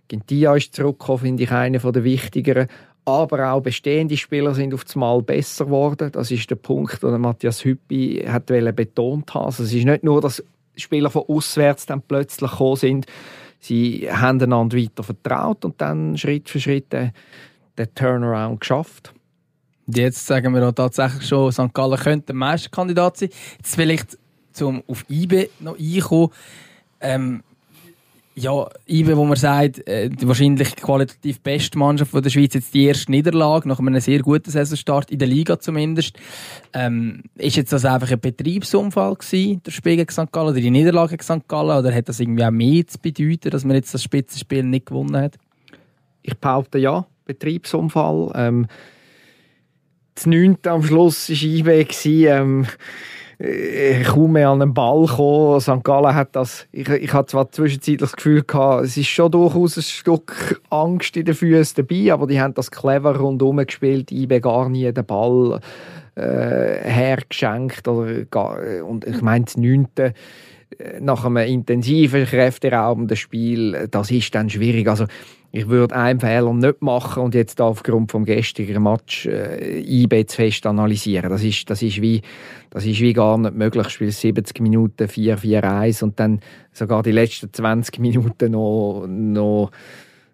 Gintia 0.09 0.55
ist 0.57 0.75
zurückgekommen, 0.75 1.21
finde 1.21 1.43
ich, 1.45 1.51
einer 1.51 1.79
der 1.79 2.05
wichtigeren 2.05 2.69
aber 3.09 3.53
auch 3.53 3.63
bestehende 3.63 4.19
Spieler 4.19 4.55
sind 4.55 4.75
auf 4.75 4.85
einmal 4.95 5.23
besser 5.23 5.65
geworden. 5.65 6.13
Das 6.13 6.31
ist 6.31 6.51
der 6.51 6.57
Punkt, 6.57 7.03
den 7.03 7.21
Matthias 7.23 7.65
Hüppi 7.65 8.23
hat 8.29 8.47
betont 8.47 9.35
hat. 9.35 9.45
Also 9.47 9.63
es 9.63 9.73
ist 9.73 9.87
nicht 9.87 10.05
nur, 10.05 10.21
dass 10.21 10.45
Spieler 10.77 11.09
von 11.09 11.25
auswärts 11.27 11.87
dann 11.87 12.03
plötzlich 12.03 12.51
gekommen 12.51 12.77
sind, 12.77 13.07
sie 13.61 14.09
haben 14.13 14.41
einander 14.43 14.77
weiter 14.77 15.03
vertraut 15.03 15.65
und 15.65 15.81
dann 15.81 16.19
Schritt 16.19 16.51
für 16.51 16.61
Schritt 16.61 16.93
den, 16.93 17.13
den 17.79 17.95
Turnaround 17.95 18.61
geschafft. 18.61 19.15
Jetzt 19.95 20.27
sagen 20.27 20.55
wir 20.55 20.69
auch 20.69 20.73
tatsächlich 20.73 21.27
schon, 21.27 21.51
St. 21.51 21.73
Gallen 21.73 21.99
könnte 21.99 22.35
Meisterkandidat 22.35 23.17
sein. 23.17 23.31
Jetzt 23.57 23.75
vielleicht 23.75 24.19
zum 24.53 24.83
auf 24.87 25.05
IBE 25.09 25.49
noch 25.61 25.79
einkommen. 25.79 26.31
Ähm, 27.01 27.43
ja, 28.35 28.69
IBE, 28.87 29.17
wo 29.17 29.25
man 29.25 29.37
sagt, 29.37 29.87
äh, 29.89 30.09
die 30.09 30.29
wahrscheinlich 30.29 30.77
qualitativ 30.77 31.41
beste 31.41 31.77
Mannschaft 31.77 32.13
von 32.13 32.23
der 32.23 32.31
Schweiz, 32.31 32.55
jetzt 32.55 32.73
die 32.73 32.85
erste 32.85 33.11
Niederlage, 33.11 33.67
nach 33.67 33.81
einem 33.81 33.99
sehr 33.99 34.21
guten 34.21 34.51
Saisonstart, 34.51 35.11
in 35.11 35.19
der 35.19 35.27
Liga 35.27 35.59
zumindest. 35.59 36.17
Ähm, 36.73 37.25
ist 37.37 37.57
jetzt 37.57 37.73
das 37.73 37.85
einfach 37.85 38.13
ein 38.13 38.21
Betriebsunfall 38.21 39.17
gewesen, 39.17 39.63
der 39.65 39.73
Spiel 39.73 39.97
gegen 39.97 40.11
St. 40.11 40.31
Gallen, 40.31 40.51
oder 40.51 40.61
die 40.61 40.71
Niederlage 40.71 41.17
St. 41.21 41.49
Gallen, 41.49 41.79
oder 41.79 41.93
hat 41.93 42.09
das 42.09 42.21
irgendwie 42.21 42.45
auch 42.45 42.53
mehr 42.53 42.87
zu 42.87 42.99
bedeuten, 43.01 43.51
dass 43.51 43.65
man 43.65 43.75
jetzt 43.75 43.93
das 43.93 44.05
Spitzenspiel 44.05 44.63
nicht 44.63 44.87
gewonnen 44.87 45.17
hat? 45.17 45.37
Ich 46.23 46.37
behaupte 46.39 46.79
ja, 46.79 47.07
Betriebsunfall. 47.25 48.31
Ähm, 48.37 48.67
das 50.19 50.27
9. 50.27 50.59
am 50.67 50.83
Schluss 50.83 51.31
war 51.31 51.43
IBE. 51.43 51.87
Ähm, 52.27 52.67
äh, 53.41 54.03
kaum 54.03 54.33
mehr 54.33 54.49
an 54.49 54.59
den 54.59 54.75
Ball 54.75 55.07
kommen. 55.07 55.61
St. 55.61 55.85
Gallen 55.85 56.13
hat 56.13 56.35
das, 56.35 56.67
ich, 56.73 56.89
ich 56.89 57.13
hatte 57.13 57.31
zwar 57.31 57.53
zwischenzeitlich 57.53 58.01
das 58.01 58.17
Gefühl 58.17 58.43
gehabt, 58.43 58.85
es 58.85 58.97
ist 58.97 59.07
schon 59.07 59.31
durchaus 59.31 59.77
ein 59.77 59.83
Stück 59.85 60.61
Angst 60.71 61.17
in 61.17 61.25
den 61.25 61.37
Füßen 61.37 61.77
dabei, 61.77 62.13
aber 62.13 62.27
die 62.27 62.41
haben 62.41 62.55
das 62.55 62.73
clever 62.73 63.17
rundherum 63.17 63.59
gespielt, 63.59 64.11
IB 64.11 64.41
gar 64.41 64.69
nie 64.69 64.93
den 64.93 65.07
Ball 65.07 65.61
äh, 66.17 66.21
hergeschenkt 66.83 67.87
oder 67.87 68.25
gar, 68.25 68.59
und 68.85 69.07
ich 69.07 69.23
meine, 69.23 69.45
das 69.45 69.57
Neunte 69.57 70.15
äh, 70.77 70.99
nach 71.01 71.25
einem 71.25 71.37
intensiven, 71.37 72.27
kräfteraubenden 72.27 73.17
Spiel, 73.17 73.87
das 73.89 74.11
ist 74.11 74.35
dann 74.35 74.51
schwierig. 74.51 74.89
Also 74.89 75.05
ich 75.51 75.69
würde 75.69 75.97
einen 75.97 76.21
Fehler 76.21 76.53
nicht 76.53 76.83
machen 76.83 77.23
und 77.23 77.35
jetzt 77.35 77.61
aufgrund 77.61 78.13
vom 78.13 78.25
gestrigen 78.25 78.83
Match 78.83 79.27
äh, 79.27 79.81
IB 79.81 80.27
zu 80.27 80.37
fest 80.37 80.67
analysieren. 80.67 81.31
Das 81.31 81.43
ist, 81.43 81.71
das 81.71 81.83
ist, 81.83 82.03
wie, 82.03 82.21
das 82.71 82.85
ist 82.85 83.01
wie 83.01 83.15
gar 83.15 83.39
nicht 83.39 83.55
möglich. 83.55 83.87
Ich 83.87 83.93
spiele 83.95 84.13
70 84.13 84.61
Minuten 84.61 85.05
4-4-1 85.05 86.05
und 86.05 86.21
dann 86.21 86.41
sogar 86.73 87.03
die 87.03 87.13
letzten 87.13 87.53
20 87.53 87.99
Minuten 87.99 88.53
noch, 88.53 89.07
noch 89.09 89.71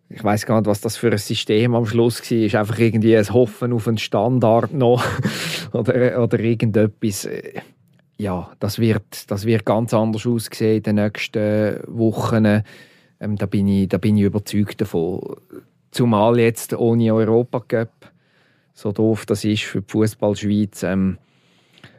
ich 0.08 0.22
weiß 0.22 0.46
gar 0.46 0.60
nicht, 0.60 0.66
was 0.66 0.80
das 0.80 0.96
für 0.96 1.10
ein 1.10 1.18
System 1.18 1.74
am 1.74 1.86
Schluss 1.86 2.20
war. 2.30 2.38
Ist 2.38 2.54
einfach 2.56 2.78
irgendwie 2.78 3.16
ein 3.16 3.32
Hoffen 3.32 3.72
auf 3.72 3.86
einen 3.86 3.98
Standard 3.98 4.72
noch 4.72 5.04
oder, 5.72 6.22
oder 6.22 6.40
irgendetwas. 6.40 7.28
Ja, 8.16 8.50
das 8.58 8.78
wird, 8.78 9.30
das 9.30 9.44
wird 9.44 9.64
ganz 9.64 9.94
anders 9.94 10.26
aussehen 10.26 10.76
in 10.76 10.82
den 10.82 10.94
nächsten 10.96 11.80
Wochen. 11.86 12.62
Ähm, 13.24 13.36
da, 13.36 13.46
bin 13.46 13.66
ich, 13.66 13.88
da 13.88 13.96
bin 13.96 14.18
ich 14.18 14.24
überzeugt 14.24 14.80
davon. 14.80 15.36
Zumal 15.90 16.38
jetzt 16.38 16.74
ohne 16.74 17.14
Europa 17.14 17.60
Cup, 17.60 18.12
so 18.74 18.92
doof 18.92 19.26
das 19.26 19.44
ist 19.44 19.62
für 19.62 19.80
die 19.80 19.90
Fußballschweiz, 19.90 20.82
ähm, 20.82 21.18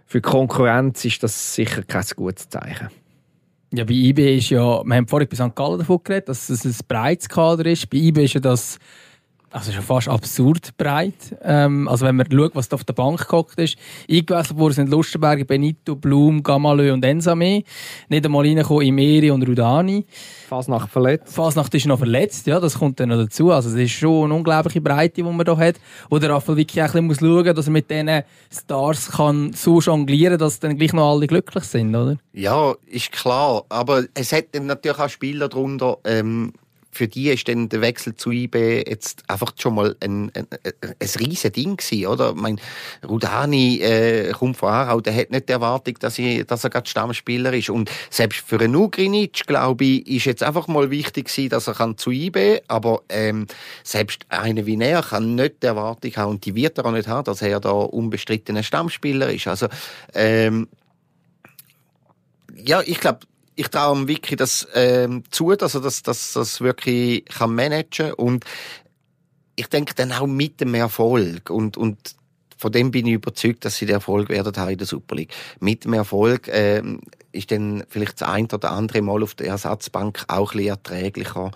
für 0.05 0.19
die 0.19 0.29
Konkurrenz 0.29 1.03
ist 1.05 1.23
das 1.23 1.55
sicher 1.55 1.81
kein 1.83 2.03
gutes 2.15 2.49
Zeichen. 2.49 2.89
Ja, 3.73 3.85
bei 3.85 3.93
IB 3.93 4.37
ist 4.37 4.51
ja, 4.51 4.83
wir 4.85 4.95
haben 4.95 5.07
vorhin 5.07 5.27
bei 5.27 5.35
St. 5.35 5.55
Gallen 5.55 5.79
davon 5.79 5.99
geredet, 6.03 6.29
dass 6.29 6.49
es 6.49 6.63
ein 6.63 6.75
breites 6.87 7.27
Kader 7.27 7.65
ist. 7.65 7.89
Bei 7.89 7.97
IB 7.97 8.23
ist 8.23 8.35
ja 8.35 8.39
das 8.39 8.77
also 9.55 9.71
schon 9.71 9.83
fast 9.83 10.09
absurd 10.09 10.75
breit. 10.77 11.13
Ähm, 11.41 11.87
also 11.87 12.05
wenn 12.05 12.17
man 12.17 12.29
schaut, 12.29 12.55
was 12.55 12.67
da 12.67 12.75
auf 12.75 12.83
der 12.83 12.93
Bank 12.93 13.25
gehockt 13.25 13.57
ist. 13.57 13.77
Eingewechselt 14.09 14.59
worden 14.59 14.73
sind 14.73 14.89
Lustenberger, 14.89 15.45
Benito, 15.45 15.95
Blum, 15.95 16.43
Gamalö 16.43 16.91
und 16.91 17.05
Ensame. 17.05 17.63
Nicht 18.09 18.25
einmal 18.25 18.45
reingekommen 18.45 18.85
Imeri 18.85 19.31
und 19.31 19.47
Rudani. 19.47 20.05
Fasnacht 20.49 20.89
verletzt. 20.89 21.33
Fasnacht 21.33 21.73
ist 21.73 21.85
noch 21.85 21.97
verletzt, 21.97 22.47
ja, 22.47 22.59
das 22.59 22.79
kommt 22.79 22.99
dann 22.99 23.09
noch 23.09 23.17
dazu. 23.17 23.51
Also 23.51 23.69
es 23.69 23.75
ist 23.75 23.91
schon 23.91 24.25
eine 24.25 24.33
unglaubliche 24.33 24.81
Breite, 24.81 25.15
die 25.15 25.23
man 25.23 25.45
da 25.45 25.55
hat. 25.55 25.75
Oder 26.09 26.31
Rafael 26.31 26.57
wirklich 26.57 26.83
auch 26.83 26.93
ein 26.93 27.07
bisschen 27.07 27.29
muss 27.29 27.45
schauen, 27.45 27.55
dass 27.55 27.67
er 27.67 27.71
mit 27.71 27.89
diesen 27.89 28.23
Stars 28.51 29.11
kann 29.11 29.53
so 29.53 29.79
jonglieren, 29.79 30.37
dass 30.37 30.59
dann 30.59 30.77
gleich 30.77 30.91
noch 30.91 31.13
alle 31.13 31.27
glücklich 31.27 31.63
sind, 31.63 31.95
oder? 31.95 32.17
Ja, 32.33 32.75
ist 32.87 33.13
klar. 33.13 33.63
Aber 33.69 34.03
es 34.13 34.33
hat 34.33 34.47
natürlich 34.59 34.99
auch 34.99 35.09
Spieler 35.09 35.47
darunter, 35.47 35.97
ähm, 36.03 36.51
für 36.95 37.07
die 37.07 37.29
ist 37.29 37.47
dann 37.47 37.67
der 37.67 37.81
Wechsel 37.81 38.15
zu 38.15 38.31
IB 38.31 38.83
jetzt 38.87 39.23
einfach 39.29 39.51
schon 39.59 39.75
mal 39.75 39.95
ein, 39.99 40.31
ein, 40.33 40.47
ein 40.81 41.09
riesen 41.19 41.51
Ding 41.51 41.75
gewesen, 41.75 42.07
oder? 42.07 42.33
Ich 42.47 43.07
Rudani 43.07 43.81
äh, 43.81 44.31
kommt 44.31 44.57
von 44.57 44.69
Aarau, 44.69 45.01
der 45.01 45.15
hat 45.15 45.29
nicht 45.29 45.49
die 45.49 45.53
Erwartung, 45.53 45.95
dass, 45.99 46.17
ich, 46.17 46.45
dass 46.45 46.63
er 46.63 46.69
gerade 46.69 46.89
Stammspieler 46.89 47.53
ist. 47.53 47.69
Und 47.69 47.91
selbst 48.09 48.39
für 48.39 48.59
einen 48.59 48.75
Ugrinic, 48.75 49.45
glaube 49.45 49.83
ich, 49.83 50.07
ist 50.07 50.25
jetzt 50.25 50.43
einfach 50.43 50.67
mal 50.67 50.89
wichtig 50.89 51.25
gewesen, 51.25 51.49
dass 51.49 51.67
er 51.67 51.73
kann 51.73 51.97
zu 51.97 52.11
IB, 52.11 52.61
aber 52.67 53.01
ähm, 53.09 53.47
selbst 53.83 54.25
einer 54.29 54.65
wie 54.65 54.79
er 54.79 55.01
kann 55.01 55.35
nicht 55.35 55.63
die 55.63 55.67
Erwartung 55.67 56.15
haben, 56.15 56.31
und 56.31 56.45
die 56.45 56.55
wird 56.55 56.77
er 56.77 56.85
auch 56.85 56.91
nicht 56.91 57.09
haben, 57.09 57.25
dass 57.25 57.41
er 57.41 57.59
da 57.59 57.71
unbestrittener 57.71 58.63
Stammspieler 58.63 59.33
ist. 59.33 59.47
Also, 59.47 59.67
ähm, 60.13 60.69
ja, 62.55 62.81
ich 62.85 62.99
glaube, 63.01 63.19
ich 63.55 63.67
traue 63.69 63.97
ihm 63.97 64.07
wirklich 64.07 64.37
das 64.37 64.67
ähm, 64.73 65.23
zu, 65.29 65.55
dass 65.55 65.75
er 65.75 65.81
das, 65.81 66.03
das, 66.03 66.33
das 66.33 66.61
wirklich 66.61 67.25
kann 67.25 67.55
managen 67.55 68.13
und 68.13 68.45
ich 69.55 69.67
denke 69.67 69.93
dann 69.95 70.11
auch 70.11 70.27
mit 70.27 70.59
dem 70.59 70.73
Erfolg. 70.73 71.49
Und, 71.49 71.77
und 71.77 72.15
von 72.57 72.71
dem 72.71 72.91
bin 72.91 73.07
ich 73.07 73.13
überzeugt, 73.13 73.65
dass 73.65 73.77
sie 73.77 73.85
den 73.85 73.95
Erfolg 73.95 74.29
werden 74.29 74.55
haben 74.57 74.71
in 74.71 74.77
der 74.77 74.87
Super 74.87 75.15
League. 75.15 75.33
Mit 75.59 75.85
dem 75.85 75.93
Erfolg 75.93 76.47
ähm, 76.51 77.01
ist 77.31 77.51
dann 77.51 77.83
vielleicht 77.89 78.21
das 78.21 78.27
ein 78.27 78.47
oder 78.51 78.71
andere 78.71 79.01
Mal 79.01 79.23
auf 79.23 79.35
der 79.35 79.47
Ersatzbank 79.47 80.25
auch 80.27 80.51
ein 80.51 80.57
bisschen 80.57 80.69
erträglicher, 80.69 81.51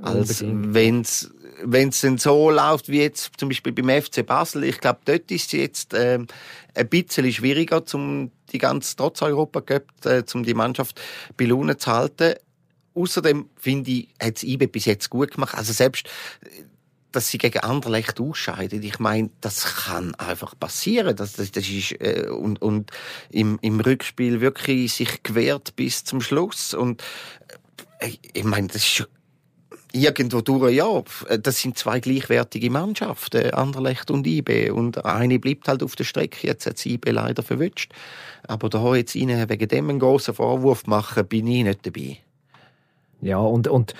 als 0.00 0.42
wenn 0.46 1.02
es 1.02 1.30
wenn 1.64 1.88
es 1.88 2.00
denn 2.00 2.18
so 2.18 2.50
läuft 2.50 2.88
wie 2.88 3.00
jetzt 3.00 3.32
zum 3.36 3.48
Beispiel 3.48 3.72
beim 3.72 4.02
FC 4.02 4.24
Basel. 4.24 4.64
Ich 4.64 4.80
glaube, 4.80 5.00
dort 5.04 5.30
ist 5.30 5.46
es 5.46 5.52
jetzt 5.52 5.94
ähm, 5.94 6.26
ein 6.74 6.88
bisschen 6.88 7.30
schwieriger, 7.32 7.82
um 7.92 8.30
die 8.52 8.58
ganze 8.58 8.96
trotz 8.96 9.22
Europa 9.22 9.60
Cup, 9.60 9.84
äh, 10.04 10.22
um 10.34 10.44
die 10.44 10.54
Mannschaft 10.54 11.00
bei 11.36 11.44
Laune 11.44 11.76
zu 11.76 11.90
halten. 11.90 12.34
Außerdem 12.94 13.48
finde 13.56 13.90
ich, 13.90 14.08
hat 14.20 14.36
es 14.36 14.42
IBE 14.42 14.68
bis 14.68 14.84
jetzt 14.84 15.08
gut 15.08 15.32
gemacht. 15.32 15.54
Also 15.56 15.72
selbst 15.72 16.08
dass 17.12 17.28
sie 17.28 17.38
gegen 17.38 17.60
Anderlecht 17.60 18.18
ausscheiden. 18.20 18.82
Ich 18.82 18.98
meine, 18.98 19.30
das 19.40 19.84
kann 19.84 20.14
einfach 20.16 20.58
passieren. 20.58 21.14
Das, 21.14 21.34
das, 21.34 21.52
das 21.52 21.68
ist, 21.68 21.92
äh, 22.00 22.28
und, 22.28 22.60
und 22.60 22.90
im, 23.30 23.58
im 23.62 23.80
Rückspiel 23.80 24.40
wirklich 24.40 24.94
sich 24.94 25.22
gewehrt 25.22 25.76
bis 25.76 26.04
zum 26.04 26.20
Schluss. 26.20 26.74
Und 26.74 27.02
äh, 27.98 28.12
ich 28.32 28.44
meine, 28.44 28.68
das 28.68 28.76
ist 28.76 29.08
irgendwo 29.92 30.40
durch, 30.40 30.74
ja, 30.74 31.02
das 31.40 31.60
sind 31.60 31.78
zwei 31.78 32.00
gleichwertige 32.00 32.70
Mannschaften, 32.70 33.50
Anderlecht 33.52 34.10
und 34.10 34.26
IB. 34.26 34.70
Und 34.70 35.04
eine 35.04 35.38
bleibt 35.38 35.68
halt 35.68 35.82
auf 35.82 35.96
der 35.96 36.04
Strecke. 36.04 36.46
Jetzt 36.46 36.66
hat 36.66 36.84
IB 36.84 37.10
leider 37.10 37.42
verwünscht. 37.42 37.92
Aber 38.46 38.68
da 38.68 38.94
jetzt 38.94 39.14
ihnen 39.14 39.48
wegen 39.48 39.68
dem 39.68 39.90
einen 39.90 39.98
grossen 39.98 40.34
Vorwurf 40.34 40.86
machen, 40.86 41.26
bin 41.26 41.46
ich 41.46 41.64
nicht 41.64 41.86
dabei. 41.86 42.18
Ja, 43.20 43.38
und, 43.38 43.68
und 43.68 43.94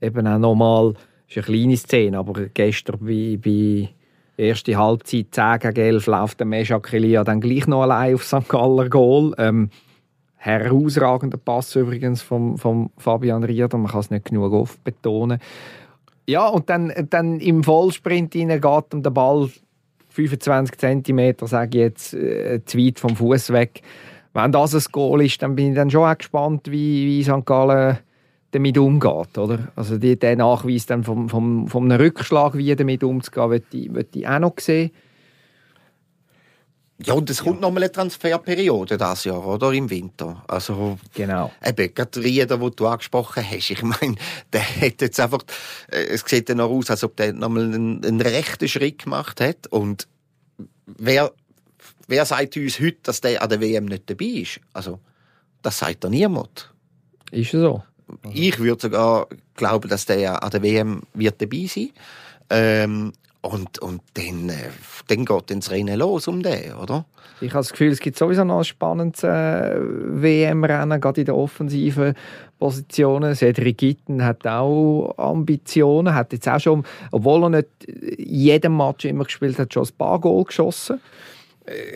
eben 0.00 0.26
auch 0.26 0.38
nochmal, 0.38 0.94
ist 1.28 1.36
eine 1.36 1.44
kleine 1.44 1.76
Szene, 1.76 2.18
aber 2.18 2.46
gestern 2.54 2.98
bei, 3.00 3.38
bei 3.42 3.88
erste 4.36 4.76
Halbzeit 4.76 5.26
10 5.32 5.58
gegen 5.58 5.76
11 5.76 6.06
läuft 6.06 6.40
der 6.40 6.46
Meshak 6.46 6.92
Elia 6.92 7.24
dann 7.24 7.40
gleich 7.40 7.66
noch 7.66 7.82
allein 7.82 8.14
auf 8.14 8.24
St. 8.24 8.48
Galler 8.48 8.88
Goal. 8.88 9.34
Ähm, 9.36 9.70
herausragender 10.38 11.36
Pass 11.36 11.74
übrigens 11.76 12.22
vom, 12.22 12.56
vom 12.56 12.90
Fabian 12.96 13.44
Rieder, 13.44 13.76
man 13.76 13.90
kann 13.90 14.00
es 14.00 14.10
nicht 14.10 14.26
genug 14.26 14.52
oft 14.52 14.82
betonen. 14.84 15.40
Ja, 16.26 16.46
und 16.46 16.70
dann, 16.70 16.92
dann 17.10 17.40
im 17.40 17.64
Vollsprint 17.64 18.34
rein 18.36 18.48
geht 18.48 18.94
um 18.94 19.02
den 19.02 19.14
Ball 19.14 19.50
25 20.10 20.78
cm, 20.78 21.34
sage 21.46 21.78
ich 21.78 21.82
jetzt, 21.82 22.14
äh, 22.14 22.60
zu 22.64 22.78
weit 22.78 22.98
vom 22.98 23.16
Fuß 23.16 23.52
weg. 23.52 23.82
Wenn 24.32 24.52
das 24.52 24.74
ein 24.74 24.92
Goal 24.92 25.24
ist, 25.24 25.42
dann 25.42 25.56
bin 25.56 25.70
ich 25.70 25.74
dann 25.74 25.90
schon 25.90 26.08
auch 26.08 26.16
gespannt, 26.16 26.70
wie, 26.70 27.06
wie 27.06 27.22
St. 27.22 27.44
Gallen 27.44 27.98
damit 28.50 28.78
umgeht. 28.78 29.38
Oder? 29.38 29.72
Also 29.74 29.98
die, 29.98 30.18
der 30.18 30.36
Nachweis 30.36 30.86
dann 30.86 31.02
vom, 31.02 31.28
vom, 31.28 31.68
vom 31.68 31.84
einem 31.84 32.00
Rückschlag, 32.00 32.56
wie 32.56 32.74
damit 32.76 33.02
umzugehen, 33.02 33.50
wird 33.50 33.74
ich, 33.74 33.92
will 33.92 34.06
ich 34.14 34.28
auch 34.28 34.38
noch 34.38 34.54
sehen. 34.58 34.90
Ja, 37.04 37.14
und 37.14 37.30
es 37.30 37.44
kommt 37.44 37.56
ja. 37.56 37.60
nochmal 37.62 37.84
eine 37.84 37.92
Transferperiode 37.92 38.96
das 38.96 39.22
Jahr, 39.24 39.46
oder? 39.46 39.72
Im 39.72 39.88
Winter. 39.88 40.42
Also, 40.48 40.98
genau. 41.14 41.52
Eben, 41.64 41.94
gerade 41.94 42.20
Rieder, 42.20 42.58
den 42.58 42.72
du 42.74 42.86
angesprochen 42.86 43.44
hast. 43.48 43.70
Ich 43.70 43.82
meine, 43.82 44.16
der 44.52 44.62
hat 44.62 45.00
jetzt 45.00 45.20
einfach, 45.20 45.42
äh, 45.92 46.06
es 46.06 46.24
sieht 46.26 46.48
dann 46.48 46.56
noch 46.56 46.70
aus, 46.70 46.90
als 46.90 47.04
ob 47.04 47.16
der 47.16 47.32
nochmal 47.32 47.64
einen, 47.64 48.04
einen 48.04 48.20
rechten 48.20 48.66
Schritt 48.66 49.04
gemacht 49.04 49.40
hat. 49.40 49.68
Und 49.68 50.08
wer, 50.86 51.32
wer 52.08 52.24
sagt 52.24 52.56
uns 52.56 52.80
heute, 52.80 52.98
dass 53.04 53.20
der 53.20 53.42
an 53.42 53.48
der 53.48 53.60
WM 53.60 53.84
nicht 53.84 54.10
dabei 54.10 54.24
ist? 54.24 54.60
Also, 54.72 54.98
das 55.62 55.78
sagt 55.78 56.02
da 56.02 56.08
niemand. 56.08 56.72
Ist 57.30 57.52
so. 57.52 57.82
Ich 58.32 58.58
würde 58.58 58.82
sogar 58.82 59.28
glauben, 59.54 59.88
dass 59.88 60.06
der 60.06 60.42
an 60.42 60.50
der 60.50 60.62
WM 60.62 61.02
wird 61.14 61.40
dabei 61.40 61.66
sein. 61.66 61.90
Ähm, 62.50 63.12
und, 63.40 63.78
und 63.78 64.02
dann, 64.14 64.48
äh, 64.48 64.70
dann 65.08 65.24
geht 65.24 65.50
das 65.50 65.70
Rennen 65.70 65.98
los 65.98 66.28
um 66.28 66.42
den, 66.42 66.74
oder? 66.74 67.04
Ich 67.40 67.50
habe 67.50 67.60
das 67.60 67.70
Gefühl, 67.70 67.92
es 67.92 68.00
gibt 68.00 68.18
sowieso 68.18 68.44
noch 68.44 68.58
ein 68.58 68.64
spannendes 68.64 69.22
äh, 69.22 69.76
WM-Rennen, 69.78 71.00
gerade 71.00 71.20
in 71.20 71.26
den 71.26 71.34
offensiven 71.34 72.14
Positionen. 72.58 73.34
Cedric 73.34 73.78
Gitten 73.78 74.24
hat 74.24 74.46
auch 74.46 75.14
Ambitionen, 75.16 76.14
hat 76.14 76.32
jetzt 76.32 76.48
auch 76.48 76.58
schon, 76.58 76.84
obwohl 77.12 77.44
er 77.44 77.50
nicht 77.50 77.68
jedem 78.18 78.76
Match 78.76 79.04
immer 79.04 79.24
gespielt 79.24 79.58
hat, 79.58 79.72
schon 79.72 79.84
ein 79.84 79.96
paar 79.96 80.20
Goal 80.20 80.44
geschossen 80.44 81.00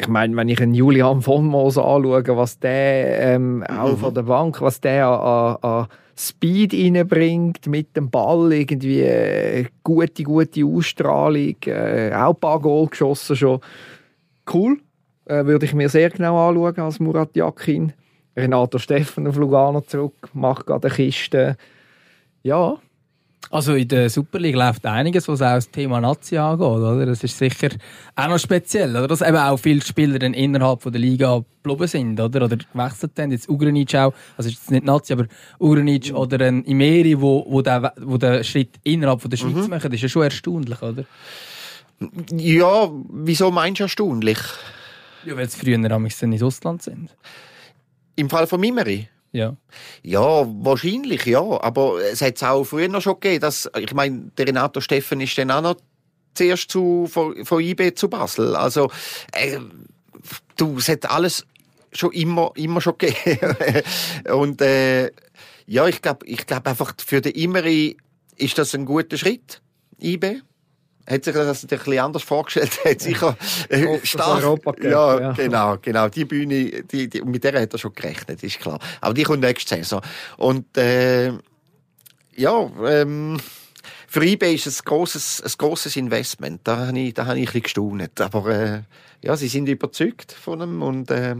ich 0.01 0.09
meine, 0.09 0.37
wenn 0.37 0.49
ich 0.49 0.61
einen 0.61 0.75
Julian 0.75 1.23
von 1.23 1.47
Moos 1.47 1.79
anschaue, 1.79 2.25
was 2.37 2.59
der 2.59 3.35
ähm, 3.35 3.65
auch 3.65 3.99
von 3.99 4.15
der 4.15 4.23
Bank, 4.23 4.61
was 4.61 4.81
der 4.81 5.07
an, 5.07 5.57
an 5.63 5.87
Speed 6.17 6.75
reinbringt 6.75 7.67
mit 7.67 7.97
dem 7.97 8.11
Ball, 8.11 8.53
irgendwie 8.53 9.01
äh, 9.01 9.67
gute, 9.83 10.23
gute 10.23 10.65
Ausstrahlung, 10.65 11.57
äh, 11.67 12.13
auch 12.15 12.35
ein 12.35 12.41
paar 12.41 12.61
Goal 12.61 12.89
geschossen 12.89 13.37
schon. 13.37 13.61
Cool, 14.53 14.79
äh, 15.27 15.45
würde 15.45 15.65
ich 15.65 15.75
mir 15.75 15.89
sehr 15.89 16.11
genau 16.11 16.49
anschauen 16.49 16.85
als 16.85 17.01
Murat 17.01 17.35
Yakin. 17.37 17.93
Renato 18.37 18.79
Steffen 18.79 19.27
auf 19.27 19.37
Lugano 19.37 19.83
zurück, 19.83 20.31
macht 20.33 20.67
gerade 20.67 20.89
eine 20.89 20.97
Kiste. 20.97 21.57
Ja, 22.43 22.79
also 23.51 23.75
in 23.75 23.89
der 23.89 24.09
Super 24.09 24.39
League 24.39 24.57
läuft 24.57 24.87
einiges, 24.87 25.29
was 25.29 25.43
auch 25.43 25.55
das 25.55 25.71
Thema 25.71 26.01
Nazi 26.01 26.37
angeht. 26.37 26.67
Oder? 26.67 27.07
Das 27.07 27.23
ist 27.23 27.37
sicher 27.37 27.69
auch 28.17 28.29
noch 28.29 28.39
speziell, 28.39 28.91
oder? 28.91 29.09
dass 29.09 29.21
eben 29.21 29.37
auch 29.37 29.59
viele 29.59 29.83
Spieler 29.83 30.19
dann 30.19 30.35
innerhalb 30.35 30.83
von 30.83 30.93
der 30.93 31.01
Liga 31.01 31.43
geblieben 31.63 31.87
sind 31.87 32.21
oder, 32.21 32.45
oder 32.45 32.57
gewechselt 32.57 33.13
haben. 33.19 33.31
Jetzt 33.31 33.49
Ugranic 33.49 33.95
auch, 33.95 34.15
also 34.37 34.49
ist 34.49 34.57
jetzt 34.57 34.71
nicht 34.71 34.85
Nazi, 34.85 35.13
aber 35.13 35.27
Ugranic 35.61 36.11
mhm. 36.11 36.17
oder 36.17 36.47
ein 36.47 36.65
Imeri, 36.65 37.21
wo, 37.21 37.45
wo, 37.49 37.63
der, 37.63 37.93
wo 38.01 38.17
den 38.17 38.43
Schritt 38.45 38.77
innerhalb 38.85 39.21
von 39.21 39.31
der 39.31 39.37
Schweiz 39.37 39.55
mhm. 39.55 39.71
machen, 39.71 39.91
das 39.91 39.95
ist 39.95 40.03
ja 40.03 40.09
schon 40.09 40.23
erstaunlich, 40.23 40.81
oder? 40.81 41.05
Ja, 42.33 42.91
wieso 43.11 43.51
meinst 43.51 43.81
du 43.81 43.85
erstaunlich? 43.85 44.39
Ja, 45.25 45.37
weil 45.37 45.47
es 45.47 45.55
früher 45.55 45.79
dann 45.79 46.05
ins 46.05 46.43
Ausland 46.43 46.83
sind. 46.83 47.11
Im 48.17 48.29
Fall 48.29 48.47
von 48.47 48.61
Mimeri? 48.61 49.09
Ja. 49.33 49.57
Ja, 50.03 50.47
wahrscheinlich, 50.47 51.25
ja. 51.25 51.41
Aber 51.41 52.01
es 52.01 52.21
hat 52.21 52.37
es 52.37 52.43
auch 52.43 52.65
früher 52.65 53.01
schon 53.01 53.19
gegeben, 53.19 53.41
dass, 53.41 53.69
ich 53.79 53.95
meine, 53.95 54.31
der 54.37 54.47
Renato 54.47 54.81
Steffen 54.81 55.21
ist 55.21 55.37
dann 55.39 55.51
auch 55.51 55.63
noch 55.63 55.77
zuerst 56.35 56.71
zu, 56.71 57.09
von, 57.11 57.45
von 57.45 57.63
IB 57.63 57.95
zu 57.95 58.09
Basel. 58.09 58.55
Also, 58.55 58.91
äh, 59.33 59.59
du, 60.57 60.77
es 60.77 60.89
hat 60.89 61.11
alles 61.11 61.47
schon 61.93 62.13
immer, 62.13 62.53
immer 62.55 62.81
schon 62.81 62.99
gegeben. 62.99 63.57
Und, 64.33 64.61
äh, 64.61 65.11
ja, 65.67 65.87
ich 65.89 66.03
glaube, 66.03 66.27
ich 66.27 66.47
glaube 66.47 66.69
einfach, 66.71 66.95
für 67.05 67.21
den 67.21 67.33
Imeri 67.33 67.97
ist 68.37 68.59
das 68.59 68.75
ein 68.75 68.85
guter 68.85 69.17
Schritt, 69.17 69.63
IB 70.01 70.43
hat 71.09 71.25
sich 71.25 71.35
das 71.35 71.63
ein 71.65 71.69
bisschen 71.69 71.99
anders 71.99 72.23
vorgestellt. 72.23 72.79
Hat 72.85 73.01
sicher 73.01 73.37
äh, 73.69 73.99
stark, 74.05 74.43
ja, 74.83 75.21
ja, 75.21 75.33
genau, 75.33 75.77
genau. 75.81 76.09
Die 76.09 76.25
Bühne, 76.25 76.83
die, 76.83 77.09
die, 77.09 77.23
mit 77.23 77.43
der 77.45 77.61
hat 77.61 77.73
er 77.73 77.79
schon 77.79 77.95
gerechnet, 77.95 78.43
ist 78.43 78.61
klar. 78.61 78.79
Aber 79.01 79.15
die 79.15 79.25
kommt 79.25 79.41
nächste 79.41 79.77
Saison. 79.77 80.01
Und 80.37 80.77
äh, 80.77 81.33
ja, 82.37 82.71
ähm, 82.87 83.39
für 84.07 84.23
eBay 84.23 84.55
ist 84.55 84.67
es 84.67 84.81
ein 84.81 84.85
grosses, 84.85 85.43
ein 85.43 85.53
grosses 85.59 85.97
Investment. 85.97 86.61
Da 86.65 86.87
habe 86.87 86.99
ich, 86.99 87.15
da 87.15 87.27
habe 87.27 87.39
ich 87.39 87.49
ein 87.49 87.63
bisschen 87.63 87.63
gestaunt. 87.63 88.21
Aber 88.21 88.47
äh, 88.49 88.83
ja, 89.23 89.37
sie 89.37 89.49
sind 89.49 89.69
überzeugt 89.69 90.33
von 90.33 90.61
ihm 90.61 90.83
und 90.83 91.11
äh, 91.11 91.37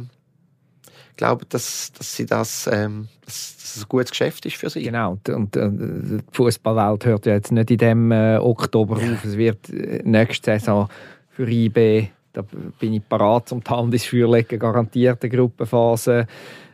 glaube, 1.23 1.47
dass, 1.49 1.93
dass 1.93 2.17
sie 2.17 2.27
das, 2.27 2.69
ähm, 2.73 3.07
dass 3.25 3.57
das 3.57 3.85
ein 3.85 3.89
gutes 3.89 4.11
Geschäft 4.11 4.45
ist 4.45 4.57
für 4.57 4.69
sie. 4.69 4.83
Genau, 4.83 5.19
und, 5.29 5.57
äh, 5.57 5.71
die 5.71 6.19
Fußballwelt 6.33 7.07
hört 7.07 7.27
ja 7.27 7.35
jetzt 7.35 7.53
nicht 7.53 7.71
in 7.71 7.79
dem 7.79 8.13
äh, 8.13 8.39
Oktober 8.39 9.01
ja. 9.01 9.13
auf. 9.13 9.25
Es 9.25 9.37
wird 9.37 9.71
äh, 9.71 10.03
nächste 10.05 10.59
Saison 10.59 10.89
für 11.31 11.49
IB, 11.49 12.09
da 12.33 12.43
bin 12.81 12.95
ich 12.95 13.09
parat 13.09 13.53
um 13.53 13.63
die 13.63 13.71
Hand 13.71 13.95
ins 13.95 14.05
Feuer 14.05 14.31
legen, 14.33 14.59
garantierte 14.59 15.29
Gruppenphase 15.29 16.27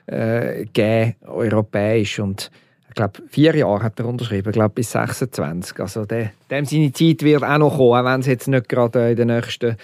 äh, 0.06 0.64
geben, 0.72 1.16
europäisch 1.26 2.18
und 2.18 2.50
ich 2.88 2.94
glaube, 2.94 3.20
vier 3.28 3.54
Jahre 3.54 3.82
hat 3.82 4.00
er 4.00 4.06
unterschrieben, 4.06 4.48
ich 4.48 4.54
glaube 4.54 4.74
bis 4.74 4.92
26. 4.92 5.78
Also 5.78 6.06
der, 6.06 6.32
dem 6.50 6.64
seine 6.64 6.90
Zeit 6.92 7.22
wird 7.22 7.44
auch 7.44 7.58
noch 7.58 7.76
kommen, 7.76 8.00
auch 8.00 8.04
wenn 8.10 8.20
es 8.20 8.26
jetzt 8.26 8.48
nicht 8.48 8.68
gerade 8.68 9.10
in 9.10 9.16
den 9.16 9.28
nächsten 9.28 9.76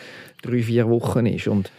drei, 0.42 0.62
vier 0.62 0.88
Wochen 0.88 1.27
ist. 1.27 1.48
Und 1.48 1.70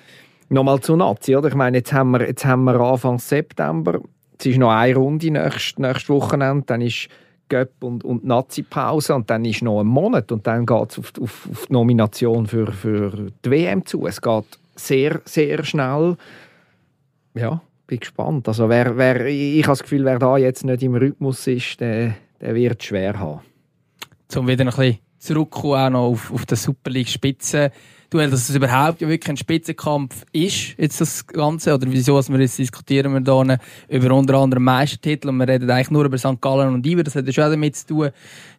Nochmal 0.50 0.80
zu 0.80 0.96
Nazi, 0.96 1.36
oder? 1.36 1.50
Ich 1.50 1.56
meine, 1.56 1.78
jetzt 1.78 1.92
haben 1.92 2.12
wir, 2.12 2.28
jetzt 2.28 2.46
haben 2.46 2.66
wir 2.66 2.80
Anfang 2.80 3.20
September. 3.20 4.00
Es 4.38 4.46
ist 4.46 4.58
noch 4.58 4.72
eine 4.72 4.96
Runde 4.96 5.32
nächstes, 5.32 5.80
nächstes 5.80 6.10
Wochenende. 6.10 6.66
Dann 6.68 6.82
ist 6.82 7.10
Göpp 7.50 7.84
und, 7.84 8.04
und 8.04 8.26
Nazi-Pause 8.26 9.16
und 9.16 9.30
dann 9.30 9.46
ist 9.46 9.62
noch 9.62 9.80
ein 9.80 9.88
Monat 9.88 10.32
und 10.32 10.46
dann 10.48 10.66
geht 10.66 10.92
es 10.92 11.00
auf, 11.00 11.14
auf, 11.22 11.50
auf, 11.52 11.66
die 11.68 11.74
Nomination 11.74 12.48
für, 12.48 12.72
für 12.72 13.28
die 13.44 13.52
WM 13.52 13.86
zu. 13.86 14.06
Es 14.08 14.22
geht 14.22 14.46
sehr, 14.76 15.22
sehr 15.26 15.64
schnell. 15.64 16.18
Ja, 17.34 17.62
bin 17.88 18.00
gespannt. 18.00 18.48
Also 18.48 18.70
wer, 18.70 18.98
wer, 18.98 19.26
ich 19.26 19.64
habe 19.64 19.72
das 19.74 19.84
Gefühl, 19.84 20.06
wer 20.06 20.20
da 20.20 20.38
jetzt 20.38 20.66
nicht 20.66 20.84
im 20.84 20.96
Rhythmus 20.96 21.46
ist, 21.48 21.80
der, 21.80 22.16
der 22.42 22.56
wird 22.56 22.82
es 22.82 22.88
schwer 22.88 23.20
haben. 23.20 23.42
Um 24.36 24.48
wieder 24.48 24.64
ein 24.64 24.68
bisschen 24.68 25.00
zurückkommen, 25.18 25.76
auch 25.76 25.90
noch 25.90 26.08
auf, 26.12 26.34
auf 26.34 26.46
der 26.46 26.58
Super 26.58 26.90
League 26.90 27.10
Spitze. 27.10 27.72
Duell, 28.16 28.30
dass 28.30 28.48
es 28.48 28.56
überhaupt 28.56 29.02
ja 29.02 29.10
wirklich 29.10 29.30
ein 29.30 29.36
Spitzenkampf 29.36 30.24
ist, 30.32 30.76
jetzt 30.78 31.02
das 31.02 31.28
Ganze, 31.28 31.74
oder 31.74 31.86
wieso, 31.90 32.16
was 32.16 32.32
wir 32.32 32.40
jetzt 32.40 32.58
diskutieren 32.58 33.12
wir 33.12 33.20
da 33.20 33.58
über 33.90 34.16
unter 34.16 34.36
anderem 34.36 34.64
Meistertitel 34.64 35.28
und 35.28 35.36
wir 35.36 35.50
reden 35.50 35.70
eigentlich 35.70 35.92
nur 35.92 36.06
über 36.06 36.18
St. 36.18 36.40
Gallen 36.40 36.74
und 36.74 36.88
Iber, 36.88 37.04
das 37.04 37.16
hat 37.16 37.26
ja 37.28 37.34
schon 37.34 37.52
damit 37.52 37.76
zu 37.76 37.88
tun, 37.88 38.12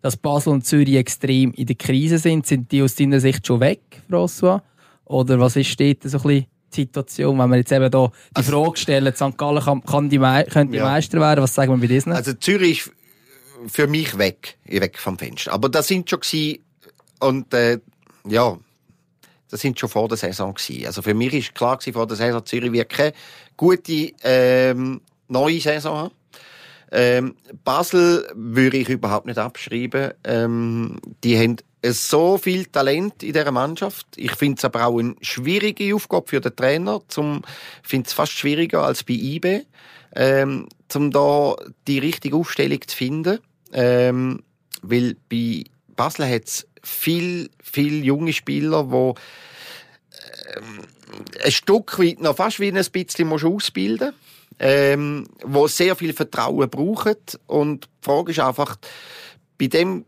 dass 0.03 0.19
Basel 0.19 0.53
und 0.53 0.67
Zürich 0.67 0.97
extrem 0.97 1.55
in 1.55 1.65
der 1.65 1.75
Krise 1.75 2.19
sind. 2.19 2.47
Sind 2.47 2.71
die 2.71 2.83
aus 2.83 2.97
deiner 2.97 3.19
Sicht 3.19 3.47
schon 3.47 3.61
weg, 3.61 3.81
François? 4.11 4.61
Oder 5.07 5.41
was 5.41 5.57
ist 5.57 5.81
dort 5.81 6.03
so 6.03 6.19
ein 6.19 6.23
bisschen 6.23 6.47
die 6.75 6.81
Situation, 6.83 7.39
wenn 7.39 7.49
wir 7.49 7.57
jetzt 7.57 7.73
eben 7.73 7.91
da 7.91 8.09
die 8.09 8.13
also, 8.35 8.63
Frage 8.63 8.77
stellen, 8.77 9.15
St. 9.15 9.39
Gallen 9.39 9.63
kann, 9.63 9.83
kann 9.87 10.11
die, 10.11 10.19
könnte 10.19 10.73
die 10.73 10.77
ja. 10.77 10.85
Meister 10.85 11.19
werden, 11.19 11.43
was 11.43 11.55
sagen 11.55 11.73
wir 11.73 11.79
bei 11.79 11.87
diesen? 11.87 12.13
Also 12.13 12.35
Zürich 12.35 12.89
ist 12.89 13.73
für 13.73 13.87
mich 13.87 14.19
weg, 14.19 14.59
weg 14.67 14.99
vom 14.99 15.17
Fenster. 15.17 15.55
Aber 15.55 15.71
das 15.71 15.89
sind 15.89 16.11
schon 16.11 16.21
gewesen, 16.21 16.59
und 17.21 17.55
äh, 17.55 17.79
ja, 18.29 18.59
das 19.51 19.61
sind 19.61 19.79
schon 19.79 19.89
vor 19.89 20.09
der 20.09 20.17
Saison 20.17 20.55
gewesen. 20.55 20.87
Also 20.87 21.03
für 21.03 21.15
mich 21.15 21.35
ist 21.35 21.55
klar 21.55 21.77
gewesen, 21.77 21.95
vor 21.95 22.07
der 22.07 22.17
Saison 22.17 22.45
Zürich 22.45 22.73
wird 22.73 22.89
keine 22.89 23.13
gute 23.57 24.13
ähm, 24.23 25.01
neue 25.29 25.61
Saison 25.61 25.97
haben. 25.97 26.15
Ähm, 26.93 27.35
Basel 27.65 28.29
würde 28.35 28.77
ich 28.77 28.89
überhaupt 28.89 29.27
nicht 29.27 29.39
abschreiben. 29.39 30.13
Ähm, 30.25 30.99
die 31.25 31.39
haben 31.39 31.57
so 31.85 32.39
viel 32.39 32.67
Talent 32.67 33.23
in 33.23 33.33
dieser 33.33 33.51
Mannschaft. 33.51 34.07
Ich 34.17 34.33
finde 34.33 34.59
es 34.59 34.65
aber 34.65 34.87
auch 34.87 34.99
eine 34.99 35.15
schwierige 35.21 35.95
Aufgabe 35.95 36.29
für 36.29 36.41
den 36.41 36.55
Trainer. 36.55 37.01
Ich 37.09 37.89
finde 37.89 38.07
es 38.07 38.13
fast 38.13 38.33
schwieriger 38.33 38.83
als 38.83 39.05
bei 39.05 39.15
IB, 39.15 39.63
ähm, 40.15 40.69
um 40.95 41.11
da 41.11 41.57
die 41.87 41.99
richtige 41.99 42.37
Aufstellung 42.37 42.81
zu 42.87 42.97
finden. 42.97 43.39
Ähm, 43.73 44.43
weil 44.83 45.17
bei 45.29 45.65
Basel 45.97 46.29
hat 46.29 46.45
es 46.45 46.67
viel, 46.87 47.51
viel 47.63 48.05
junge 48.05 48.33
Spieler, 48.33 48.85
die 48.85 49.21
ähm, 50.57 50.81
ein 51.45 51.53
Stück 51.53 51.99
weit 51.99 52.21
noch 52.21 52.37
fast 52.37 52.61
wie 52.61 52.69
ein 52.69 52.85
bisschen 52.93 53.33
ausbilden 53.33 54.13
ähm, 54.59 55.27
wo 55.45 55.67
sehr 55.67 55.97
viel 55.97 56.13
Vertrauen 56.13 56.69
brauchen. 56.69 57.17
Und 57.47 57.85
die 57.85 57.89
Frage 58.05 58.33
ist 58.33 58.41
einfach, 58.41 58.77
bei 59.59 59.67
dem 59.67 60.05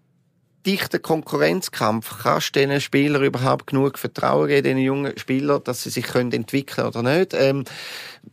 dichten 0.67 1.01
Konkurrenzkampf 1.01 2.23
kannst 2.23 2.57
du 2.57 2.61
diesen 2.61 2.81
Spielern 2.81 3.23
überhaupt 3.23 3.69
genug 3.69 3.99
Vertrauen 3.99 4.49
geben, 4.49 4.65
diesen 4.65 4.79
jungen 4.79 5.19
Spielern, 5.19 5.63
dass 5.65 5.83
sie 5.83 5.91
sich 5.91 6.05
können 6.05 6.33
entwickeln 6.33 6.87
oder 6.87 7.03
nicht. 7.03 7.33
Ähm, 7.33 7.65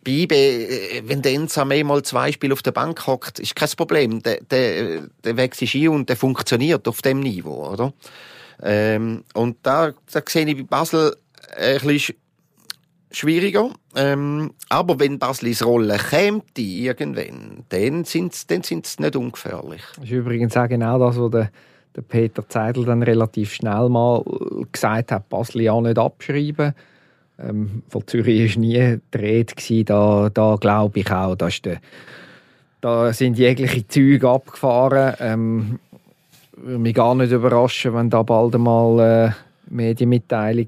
bei 0.03 0.11
IB, 0.11 0.33
äh, 0.33 1.03
wenn 1.05 1.21
der 1.21 1.33
Ensame 1.33 1.83
mal 1.83 2.03
zwei 2.03 2.31
Spiele 2.31 2.53
auf 2.53 2.63
der 2.63 2.71
Bank 2.71 3.07
hockt, 3.07 3.39
ist 3.39 3.55
kein 3.55 3.69
Problem. 3.77 4.23
Der, 4.23 4.41
der, 4.41 5.03
der 5.23 5.37
wächst 5.37 5.61
ein 5.61 5.87
und 5.89 6.09
der 6.09 6.17
funktioniert 6.17 6.87
auf 6.87 7.01
dem 7.01 7.19
Niveau, 7.19 7.69
oder? 7.69 7.93
Ähm, 8.61 9.23
und 9.33 9.57
da, 9.63 9.91
da 10.11 10.21
sehe 10.27 10.47
ich 10.47 10.57
bei 10.57 10.63
Basel 10.63 11.15
ein 11.57 11.79
bisschen 11.81 12.15
schwieriger. 13.11 13.69
Ähm, 13.95 14.53
aber 14.69 14.99
wenn 14.99 15.19
Basel 15.19 15.49
ins 15.49 15.65
Rollen 15.65 15.97
käme, 15.97 16.41
irgendwann, 16.57 17.63
dann 17.69 18.03
sind 18.03 18.33
sie 18.33 18.59
sind's 18.61 18.99
nicht 18.99 19.15
ungefährlich. 19.15 19.81
Das 19.95 20.05
ist 20.05 20.11
übrigens 20.11 20.57
auch 20.57 20.67
genau 20.67 20.99
das, 20.99 21.17
was 21.17 21.31
der, 21.31 21.51
der 21.95 22.01
Peter 22.01 22.47
Zeidel 22.47 22.85
dann 22.85 23.03
relativ 23.03 23.53
schnell 23.53 23.89
mal 23.89 24.23
gesagt 24.71 25.11
hat, 25.11 25.29
Basel 25.29 25.61
ja 25.61 25.79
nicht 25.79 25.97
abschreiben. 25.97 26.73
Ähm, 27.37 27.83
von 27.89 28.07
Zürich 28.07 28.55
war 28.55 28.61
nie 28.61 28.99
die 29.13 29.17
Rede. 29.17 29.83
Da, 29.85 30.29
da 30.33 30.55
glaube 30.59 30.99
ich 30.99 31.11
auch, 31.11 31.35
da, 31.35 31.49
der, 31.63 31.77
da 32.81 33.11
sind 33.13 33.37
jegliche 33.37 33.87
Züge 33.87 34.29
abgefahren. 34.29 35.15
Ähm, 35.19 35.79
würde 36.57 36.79
mich 36.79 36.95
gar 36.95 37.15
nicht 37.15 37.31
überraschen, 37.31 37.93
wenn 37.93 38.09
da 38.09 38.23
bald 38.23 38.55
einmal 38.55 38.99
äh, 38.99 39.31
Medienmitteilung 39.69 40.67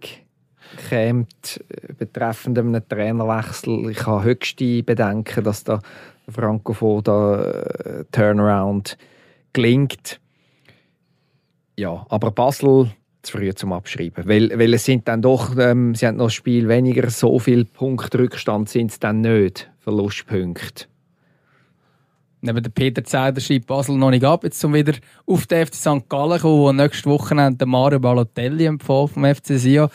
kommt 0.90 1.64
äh, 1.70 1.94
betreffend 1.94 2.58
einem 2.60 2.82
Trainerwechsel. 2.88 3.90
Ich 3.92 4.06
habe 4.06 4.24
höchste 4.24 4.84
Bedenken, 4.84 5.44
dass 5.44 5.64
da 5.64 5.82
Franco 6.30 6.74
Foda 6.74 7.42
äh, 7.42 8.04
Turnaround 8.12 8.98
gelingt. 9.54 10.20
Ja, 11.78 12.06
aber 12.10 12.32
Basel 12.32 12.92
zu 13.22 13.38
früh 13.38 13.54
zum 13.54 13.74
Abschreiben, 13.74 14.28
weil, 14.28 14.58
weil 14.58 14.74
es 14.74 14.86
sind 14.86 15.08
dann 15.08 15.22
doch, 15.22 15.58
ähm, 15.58 15.96
sie 15.96 16.08
haben 16.08 16.18
noch 16.18 16.26
ein 16.26 16.32
Spiel 16.32 16.68
weniger, 16.68 17.10
so 17.10 17.40
viel 17.40 17.66
Punktrückstand 17.66 18.70
sind 18.70 18.92
es 18.92 19.00
dann 19.00 19.22
nicht, 19.22 19.70
Verlustpunkte. 19.80 20.86
Neben 22.42 22.62
der 22.62 22.70
Peter 22.70 23.04
Zeder 23.04 23.42
schreibt 23.42 23.66
Basel 23.66 23.98
noch 23.98 24.12
nicht 24.12 24.24
ab, 24.24 24.44
jetzt 24.44 24.60
zum 24.60 24.74
wieder 24.74 24.94
auf 25.26 25.48
den 25.48 25.66
FC 25.66 25.74
St. 25.74 26.08
Gallen 26.08 26.40
kommen, 26.40 26.60
wo 26.60 26.72
nächste 26.72 27.10
Woche 27.10 27.36
den 27.36 27.70
Mario 27.70 28.00
Balotelli 28.00 28.66
empfohlen 28.66 29.08
vom 29.08 29.26
FC 29.26 29.58
Sion. 29.60 29.90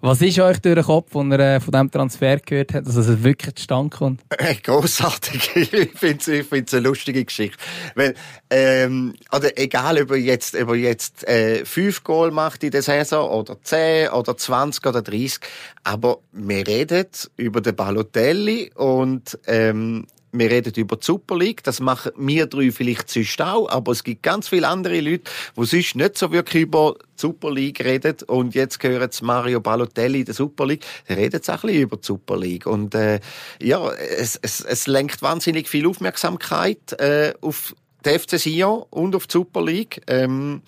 Was 0.00 0.22
ist 0.22 0.38
euch 0.40 0.58
durch 0.60 0.74
den 0.74 0.84
Kopf, 0.84 1.14
als 1.14 1.26
ihr 1.26 1.38
äh, 1.38 1.60
von 1.60 1.70
diesem 1.70 1.90
Transfer 1.90 2.38
gehört 2.38 2.72
habt, 2.72 2.86
dass 2.86 2.96
es 2.96 3.22
wirklich 3.22 3.54
zustande 3.56 3.94
kommt? 3.94 4.22
Äh, 4.30 4.54
grossartig. 4.54 5.54
ich 5.54 5.90
finde 5.92 6.40
es 6.50 6.74
eine 6.74 6.82
lustige 6.82 7.24
Geschichte. 7.24 7.58
Weil, 7.94 8.14
ähm, 8.48 9.14
oder 9.30 9.56
egal, 9.58 10.02
ob 10.02 10.12
er 10.12 10.16
jetzt, 10.16 10.56
ob 10.56 10.70
er 10.70 10.76
jetzt 10.76 11.28
äh, 11.28 11.64
fünf 11.66 12.02
Goal 12.04 12.30
macht 12.30 12.64
in 12.64 12.70
der 12.70 12.82
Saison, 12.82 13.30
oder 13.30 13.58
zehn, 13.62 14.08
oder 14.08 14.36
zwanzig, 14.36 14.86
oder 14.86 15.02
dreißig, 15.02 15.40
aber 15.84 16.18
wir 16.32 16.66
reden 16.66 17.06
über 17.36 17.60
den 17.60 17.76
Balotelli 17.76 18.72
und 18.74 19.38
ähm, 19.46 20.06
wir 20.32 20.50
reden 20.50 20.72
über 20.76 20.96
die 20.96 21.04
Super 21.04 21.36
League, 21.36 21.62
das 21.62 21.80
machen 21.80 22.12
wir 22.16 22.46
drei 22.46 22.72
vielleicht 22.72 23.10
sonst 23.10 23.40
auch, 23.40 23.68
aber 23.68 23.92
es 23.92 24.02
gibt 24.02 24.22
ganz 24.22 24.48
viele 24.48 24.66
andere 24.66 25.00
Leute, 25.00 25.30
die 25.56 25.64
sonst 25.64 25.94
nicht 25.94 26.18
so 26.18 26.32
wirklich 26.32 26.64
über 26.64 26.94
die 26.98 27.20
Super 27.20 27.50
League 27.50 27.84
reden. 27.84 28.16
Und 28.26 28.54
jetzt 28.54 28.82
hören 28.82 29.10
sie 29.10 29.24
Mario 29.24 29.60
Balotelli 29.60 30.20
in 30.20 30.24
der 30.24 30.34
Super 30.34 30.66
League, 30.66 30.84
dann 31.06 31.18
reden 31.18 31.40
auch 31.42 31.48
ein 31.48 31.60
bisschen 31.60 31.82
über 31.82 31.96
die 31.96 32.06
Super 32.06 32.36
League. 32.38 32.66
Und 32.66 32.94
äh, 32.94 33.20
ja, 33.60 33.90
es, 33.92 34.38
es, 34.40 34.62
es 34.62 34.86
lenkt 34.86 35.20
wahnsinnig 35.22 35.68
viel 35.68 35.86
Aufmerksamkeit 35.86 36.92
äh, 36.98 37.34
auf 37.40 37.74
die 38.04 38.18
FC 38.18 38.38
Sion 38.38 38.84
und 38.90 39.14
auf 39.14 39.26
die 39.26 39.32
Super 39.32 39.62
League. 39.62 40.02
Ähm, 40.06 40.62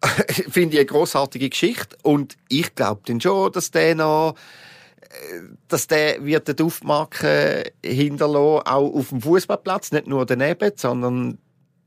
finde 0.48 0.74
ich 0.74 0.80
eine 0.80 0.86
grossartige 0.86 1.50
Geschichte. 1.50 1.96
Und 2.02 2.36
ich 2.48 2.74
glaube 2.74 3.02
dann 3.06 3.20
schon, 3.20 3.52
dass 3.52 3.70
der 3.70 3.94
noch 3.94 4.36
dass 5.68 5.86
der 5.86 6.24
wird 6.24 6.48
eine 6.48 6.54
Duftmarke 6.54 7.72
hinterlassen, 7.84 8.66
auch 8.66 8.94
auf 8.94 9.08
dem 9.10 9.20
Fußballplatz, 9.20 9.92
nicht 9.92 10.06
nur 10.06 10.26
daneben, 10.26 10.72
sondern 10.76 11.38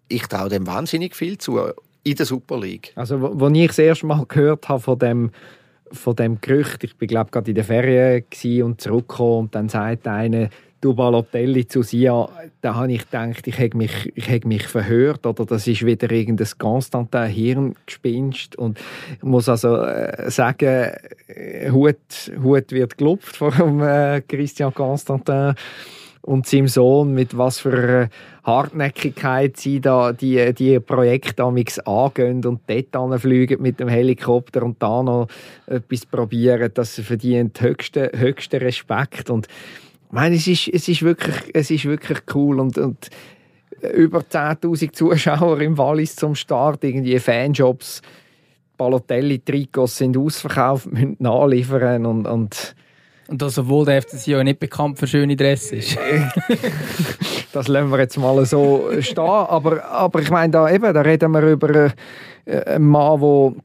ich 0.08 0.24
traue 0.28 0.50
dem 0.50 0.65
wahnsinnig 0.68 1.15
viel 1.15 1.38
zu 1.38 1.60
in 2.04 2.15
der 2.15 2.26
Super 2.26 2.60
League. 2.60 2.94
Also, 2.96 3.22
wo, 3.22 3.48
ich 3.50 3.68
das 3.68 3.80
erste 3.80 4.06
Mal 4.06 4.26
gehört 4.28 4.70
habe 4.70 4.82
von 4.82 5.00
dem 5.00 5.32
von 5.92 6.15
dem 6.15 6.39
Gerücht, 6.39 6.84
ich 6.84 6.96
bin 6.98 7.08
glaube 7.08 7.32
gerade 7.32 7.50
in 7.50 7.56
der 7.56 7.63
Ferien 7.63 8.24
und 8.63 8.80
zurückgekommen 8.80 9.39
und 9.39 9.56
dann 9.56 9.70
sagt 9.70 10.08
einer, 10.08 10.50
du 10.82 10.94
Balotelli 10.94 11.68
zu 11.68 11.82
Sia, 11.82 12.30
da 12.62 12.76
habe 12.76 12.92
ich 12.94 13.10
gedacht, 13.10 13.48
ich 13.48 13.58
hätte 13.58 13.78
mich, 13.78 14.12
ich 14.15 14.30
hätte 14.30 14.48
mich 14.48 14.68
verhört 14.68 15.26
oder? 15.26 15.46
Das 15.46 15.68
ist 15.68 15.86
wieder 15.86 16.12
irgendein 16.12 16.48
Konstantin 16.58 17.26
Hirngespinst. 17.26 18.56
Und 18.56 18.80
ich 19.18 19.24
muss 19.24 19.50
also 19.50 19.78
äh, 19.78 20.30
sagen, 20.30 20.92
äh, 21.28 21.72
Hut, 21.72 21.98
Hut 22.42 22.72
wird 22.72 22.98
gelupft 22.98 23.38
von 23.38 23.82
äh, 23.82 24.22
Christian 24.28 24.74
Constantin 24.74 25.56
und 26.22 26.46
seinem 26.46 26.68
Sohn, 26.68 27.13
mit 27.13 27.38
was 27.38 27.60
für 27.60 28.10
Hartnäckigkeit 28.44 29.58
sie 29.58 29.80
da 29.80 30.12
die, 30.12 30.54
die 30.54 30.80
Projekte 30.80 31.44
angehen 31.44 32.46
und 32.46 32.62
dort 32.68 33.22
fliegen 33.22 33.62
mit 33.62 33.80
dem 33.80 33.88
Helikopter 33.88 34.63
und 34.63 34.82
da 34.82 35.02
noch 35.02 35.28
etwas 35.68 36.06
probieren, 36.06 36.72
das 36.74 37.00
verdient 37.00 37.62
höchsten, 37.62 38.10
höchsten 38.18 38.58
Respekt. 38.58 39.30
Und 39.30 39.48
ich 40.10 40.13
meine, 40.13 40.36
es 40.36 40.48
ist, 40.48 40.67
es 40.67 40.88
ist, 40.88 41.04
wirklich, 41.04 41.36
es 41.54 41.69
ist 41.69 41.86
wirklich 41.86 42.19
cool 42.34 42.60
und, 42.60 42.80
und 42.80 43.10
über 43.93 44.19
10'000 44.19 44.91
Zuschauer 44.91 45.62
im 45.62 45.78
Wallis 45.78 46.15
zum 46.15 46.34
Start, 46.34 46.84
irgendwie 46.84 47.19
Fanjobs, 47.19 48.02
Balotelli-Trikots 48.76 49.98
sind 49.98 50.17
ausverkauft, 50.17 50.88
müssen 50.91 51.15
nachliefern 51.19 52.06
und, 52.06 52.26
und 52.26 52.76
und 53.30 53.43
das, 53.43 53.60
obwohl 53.60 53.86
der 53.86 54.02
FCC 54.02 54.32
ja 54.32 54.43
nicht 54.43 54.60
bekannt 54.60 54.98
für 54.98 55.06
schöne 55.06 55.36
Dress 55.36 55.72
ist. 55.72 55.95
das 57.54 57.67
lassen 57.67 57.91
wir 57.91 58.00
jetzt 58.00 58.17
mal 58.17 58.43
so 58.43 58.89
stehen. 59.02 59.19
Aber, 59.19 59.86
aber 59.86 60.19
ich 60.22 60.32
meine, 60.32 60.52
da, 60.52 60.67
eben, 60.67 60.91
da 60.91 61.02
reden 61.02 61.32
wir 61.34 61.43
über 61.43 61.91
äh, 62.45 62.62
einen 62.65 62.88
Mann, 62.88 63.12
der 63.12 63.22
wo, 63.22 63.56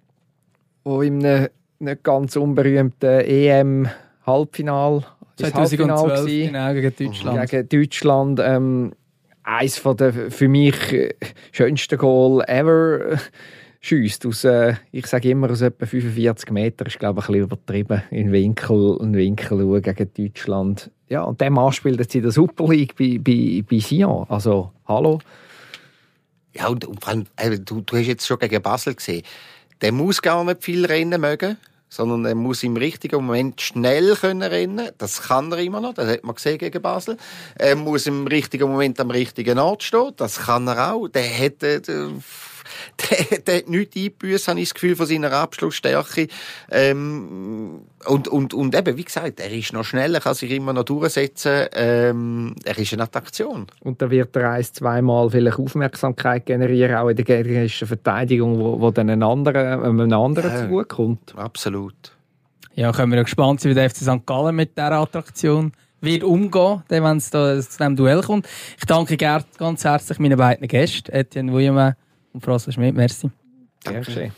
wo 0.85 1.01
in 1.01 1.25
einem 1.25 1.49
nicht 1.79 2.03
ganz 2.03 2.37
unberühmten 2.37 3.21
EM-Halbfinal 3.21 5.03
2012 5.37 5.77
genau, 5.77 6.73
gegen 6.73 6.95
Deutschland. 6.99 7.51
Gegen 7.51 7.69
Deutschland. 7.69 8.41
Ähm, 8.43 8.93
eins 9.45 9.79
von 9.79 9.97
der 9.97 10.13
für 10.31 10.49
mich 10.49 10.93
äh, 10.93 11.15
schönsten 11.53 11.99
Goal 11.99 12.43
ever 12.49 13.13
äh, 13.13 13.17
schießt 13.81 14.27
aus, 14.27 14.45
äh, 14.45 14.75
ich 14.93 15.07
sage 15.07 15.31
immer 15.31 15.51
aus 15.51 15.61
etwa 15.61 15.85
45 15.85 16.51
Metern, 16.51 16.87
ist 16.87 16.99
glaube 16.99 17.21
ich 17.21 17.29
ein 17.29 17.33
bisschen 17.33 17.45
übertrieben, 17.45 18.03
in 18.11 18.33
Winkel, 18.33 18.99
in 19.01 19.15
Winkel 19.15 19.81
gegen 19.83 20.11
Deutschland. 20.15 20.91
Ja, 21.09 21.23
und 21.23 21.41
der 21.41 21.51
Mann 21.51 21.73
spielt 21.73 22.01
jetzt 22.01 22.15
in 22.15 22.23
der 22.23 22.33
Super 22.33 22.67
League 22.69 22.97
bei, 22.97 23.19
bei, 23.21 23.63
bei 23.69 23.79
Sion. 23.79 24.25
Also, 24.31 24.73
hallo. 24.89 25.21
Ja, 26.55 26.69
und, 26.69 26.87
und 26.87 27.05
vor 27.05 27.13
allem, 27.13 27.65
du, 27.65 27.83
du 27.83 27.97
hast 27.97 28.07
jetzt 28.07 28.27
schon 28.27 28.39
gegen 28.39 28.63
Basel 28.63 28.95
gesehen, 28.95 29.23
der 29.83 29.93
muss 29.93 30.23
gar 30.23 30.43
nicht 30.45 30.65
viel 30.65 30.87
rennen 30.87 31.21
mögen 31.21 31.59
sondern 31.95 32.25
er 32.25 32.35
muss 32.35 32.65
im 32.65 32.77
richtigen 32.77 33.25
Moment 33.25 33.61
schnell 33.61 34.17
können 34.17 34.43
rennen. 34.43 34.89
Das 34.99 35.23
kann 35.23 35.53
er 35.53 35.59
immer 35.59 35.81
noch, 35.81 35.95
das 35.95 36.09
hat 36.09 36.25
man 36.25 36.35
gesehen 36.35 36.59
gegen 36.59 36.83
Basel. 36.83 37.17
Er 37.55 37.77
muss 37.77 38.07
im 38.07 38.27
richtigen 38.27 38.69
Moment 38.69 38.99
am 38.99 39.13
richtigen 39.13 39.61
Ort 39.61 39.85
stehen, 39.85 40.11
das 40.17 40.41
kann 40.41 40.67
er 40.67 40.93
auch. 40.93 41.07
Der 41.07 41.23
hätte 41.23 41.83
der, 43.31 43.39
der, 43.39 43.57
hat 43.59 43.69
nichts 43.69 43.97
eingebüßt, 43.97 44.49
habe 44.49 44.61
ich 44.61 44.69
das 44.69 44.75
Gefühl, 44.75 44.97
von 44.97 45.07
seiner 45.07 45.33
Abschlussstärke. 45.33 46.29
Ähm, 46.71 47.83
und, 48.07 48.29
und, 48.29 48.55
und 48.55 48.75
eben, 48.75 48.97
wie 48.97 49.05
gesagt, 49.05 49.41
er 49.41 49.51
ist 49.51 49.73
noch 49.73 49.85
schneller, 49.85 50.21
kann 50.21 50.35
sich 50.35 50.51
immer 50.51 50.73
noch 50.73 50.85
durchsetzen. 50.85 51.67
Ähm, 51.75 52.55
er 52.65 52.79
ist 52.79 52.93
eine 52.93 53.05
Attraktion. 53.05 53.67
Und 53.81 54.03
da 54.03 54.11
wird 54.11 54.37
er 54.37 54.51
ein, 54.51 54.65
zweimal 54.65 55.31
vielleicht 55.31 55.59
Aufmerksamkeit 55.59 56.47
generieren, 56.47 56.97
auch 56.97 57.09
in 57.09 57.17
der 57.17 57.25
gegnerischen 57.25 57.89
Verteidigung, 57.89 58.59
wo, 58.59 58.81
wo 58.81 58.91
dann 58.91 59.11
ein 59.11 59.23
anderer, 59.23 59.83
einem 59.83 60.13
anderen 60.13 60.51
ja, 60.51 60.69
zukommt. 60.69 61.35
Absolut. 61.37 62.13
Ja, 62.75 62.91
können 62.93 63.13
wir 63.13 63.23
gespannt 63.23 63.61
sein, 63.61 63.71
wie 63.71 63.75
der 63.75 63.89
FC 63.89 63.99
St. 63.99 64.27
Gallen 64.27 64.57
mit 64.57 64.77
dieser 64.77 64.93
Attraktion 64.93 65.73
wird 66.05 66.23
umgehen, 66.23 66.83
wenn 66.89 67.17
es 67.17 67.31
da 67.31 67.61
zu 67.61 67.79
diesem 67.79 67.97
Duell 67.97 68.23
kommt. 68.23 68.47
Ich 68.79 68.85
danke 68.85 69.17
ganz 69.17 69.85
herzlich 69.85 70.19
meinen 70.19 70.37
beiden 70.37 70.69
Gästen, 70.69 71.13
Etienne 71.13 71.53
Wuillemin 71.53 71.95
und 72.35 72.45
François 72.45 72.73
Schmidt. 72.73 72.95
Merci. 72.95 73.31
Danke. 73.83 74.33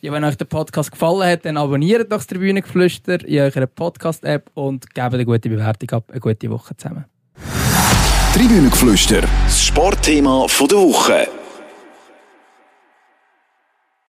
Ja, 0.00 0.12
wenn 0.12 0.24
euch 0.24 0.36
der 0.36 0.44
Podcast 0.44 0.92
gefallen 0.92 1.22
hat, 1.22 1.44
dann 1.44 1.56
abonniert 1.56 2.12
doch 2.12 2.18
das 2.18 2.26
Tribünengeflüster 2.26 3.24
in 3.24 3.40
eurer 3.40 3.66
Podcast-App 3.66 4.50
und 4.54 4.94
gebt 4.94 5.14
eine 5.14 5.24
gute 5.24 5.48
Bewertung 5.48 5.90
ab. 5.90 6.04
Eine 6.10 6.20
gute 6.20 6.50
Woche 6.50 6.76
zusammen. 6.76 7.06
Tribünengeflüster, 8.34 9.22
das 9.46 9.64
Sportthema 9.64 10.46
der 10.46 10.78
Woche. 10.78 11.28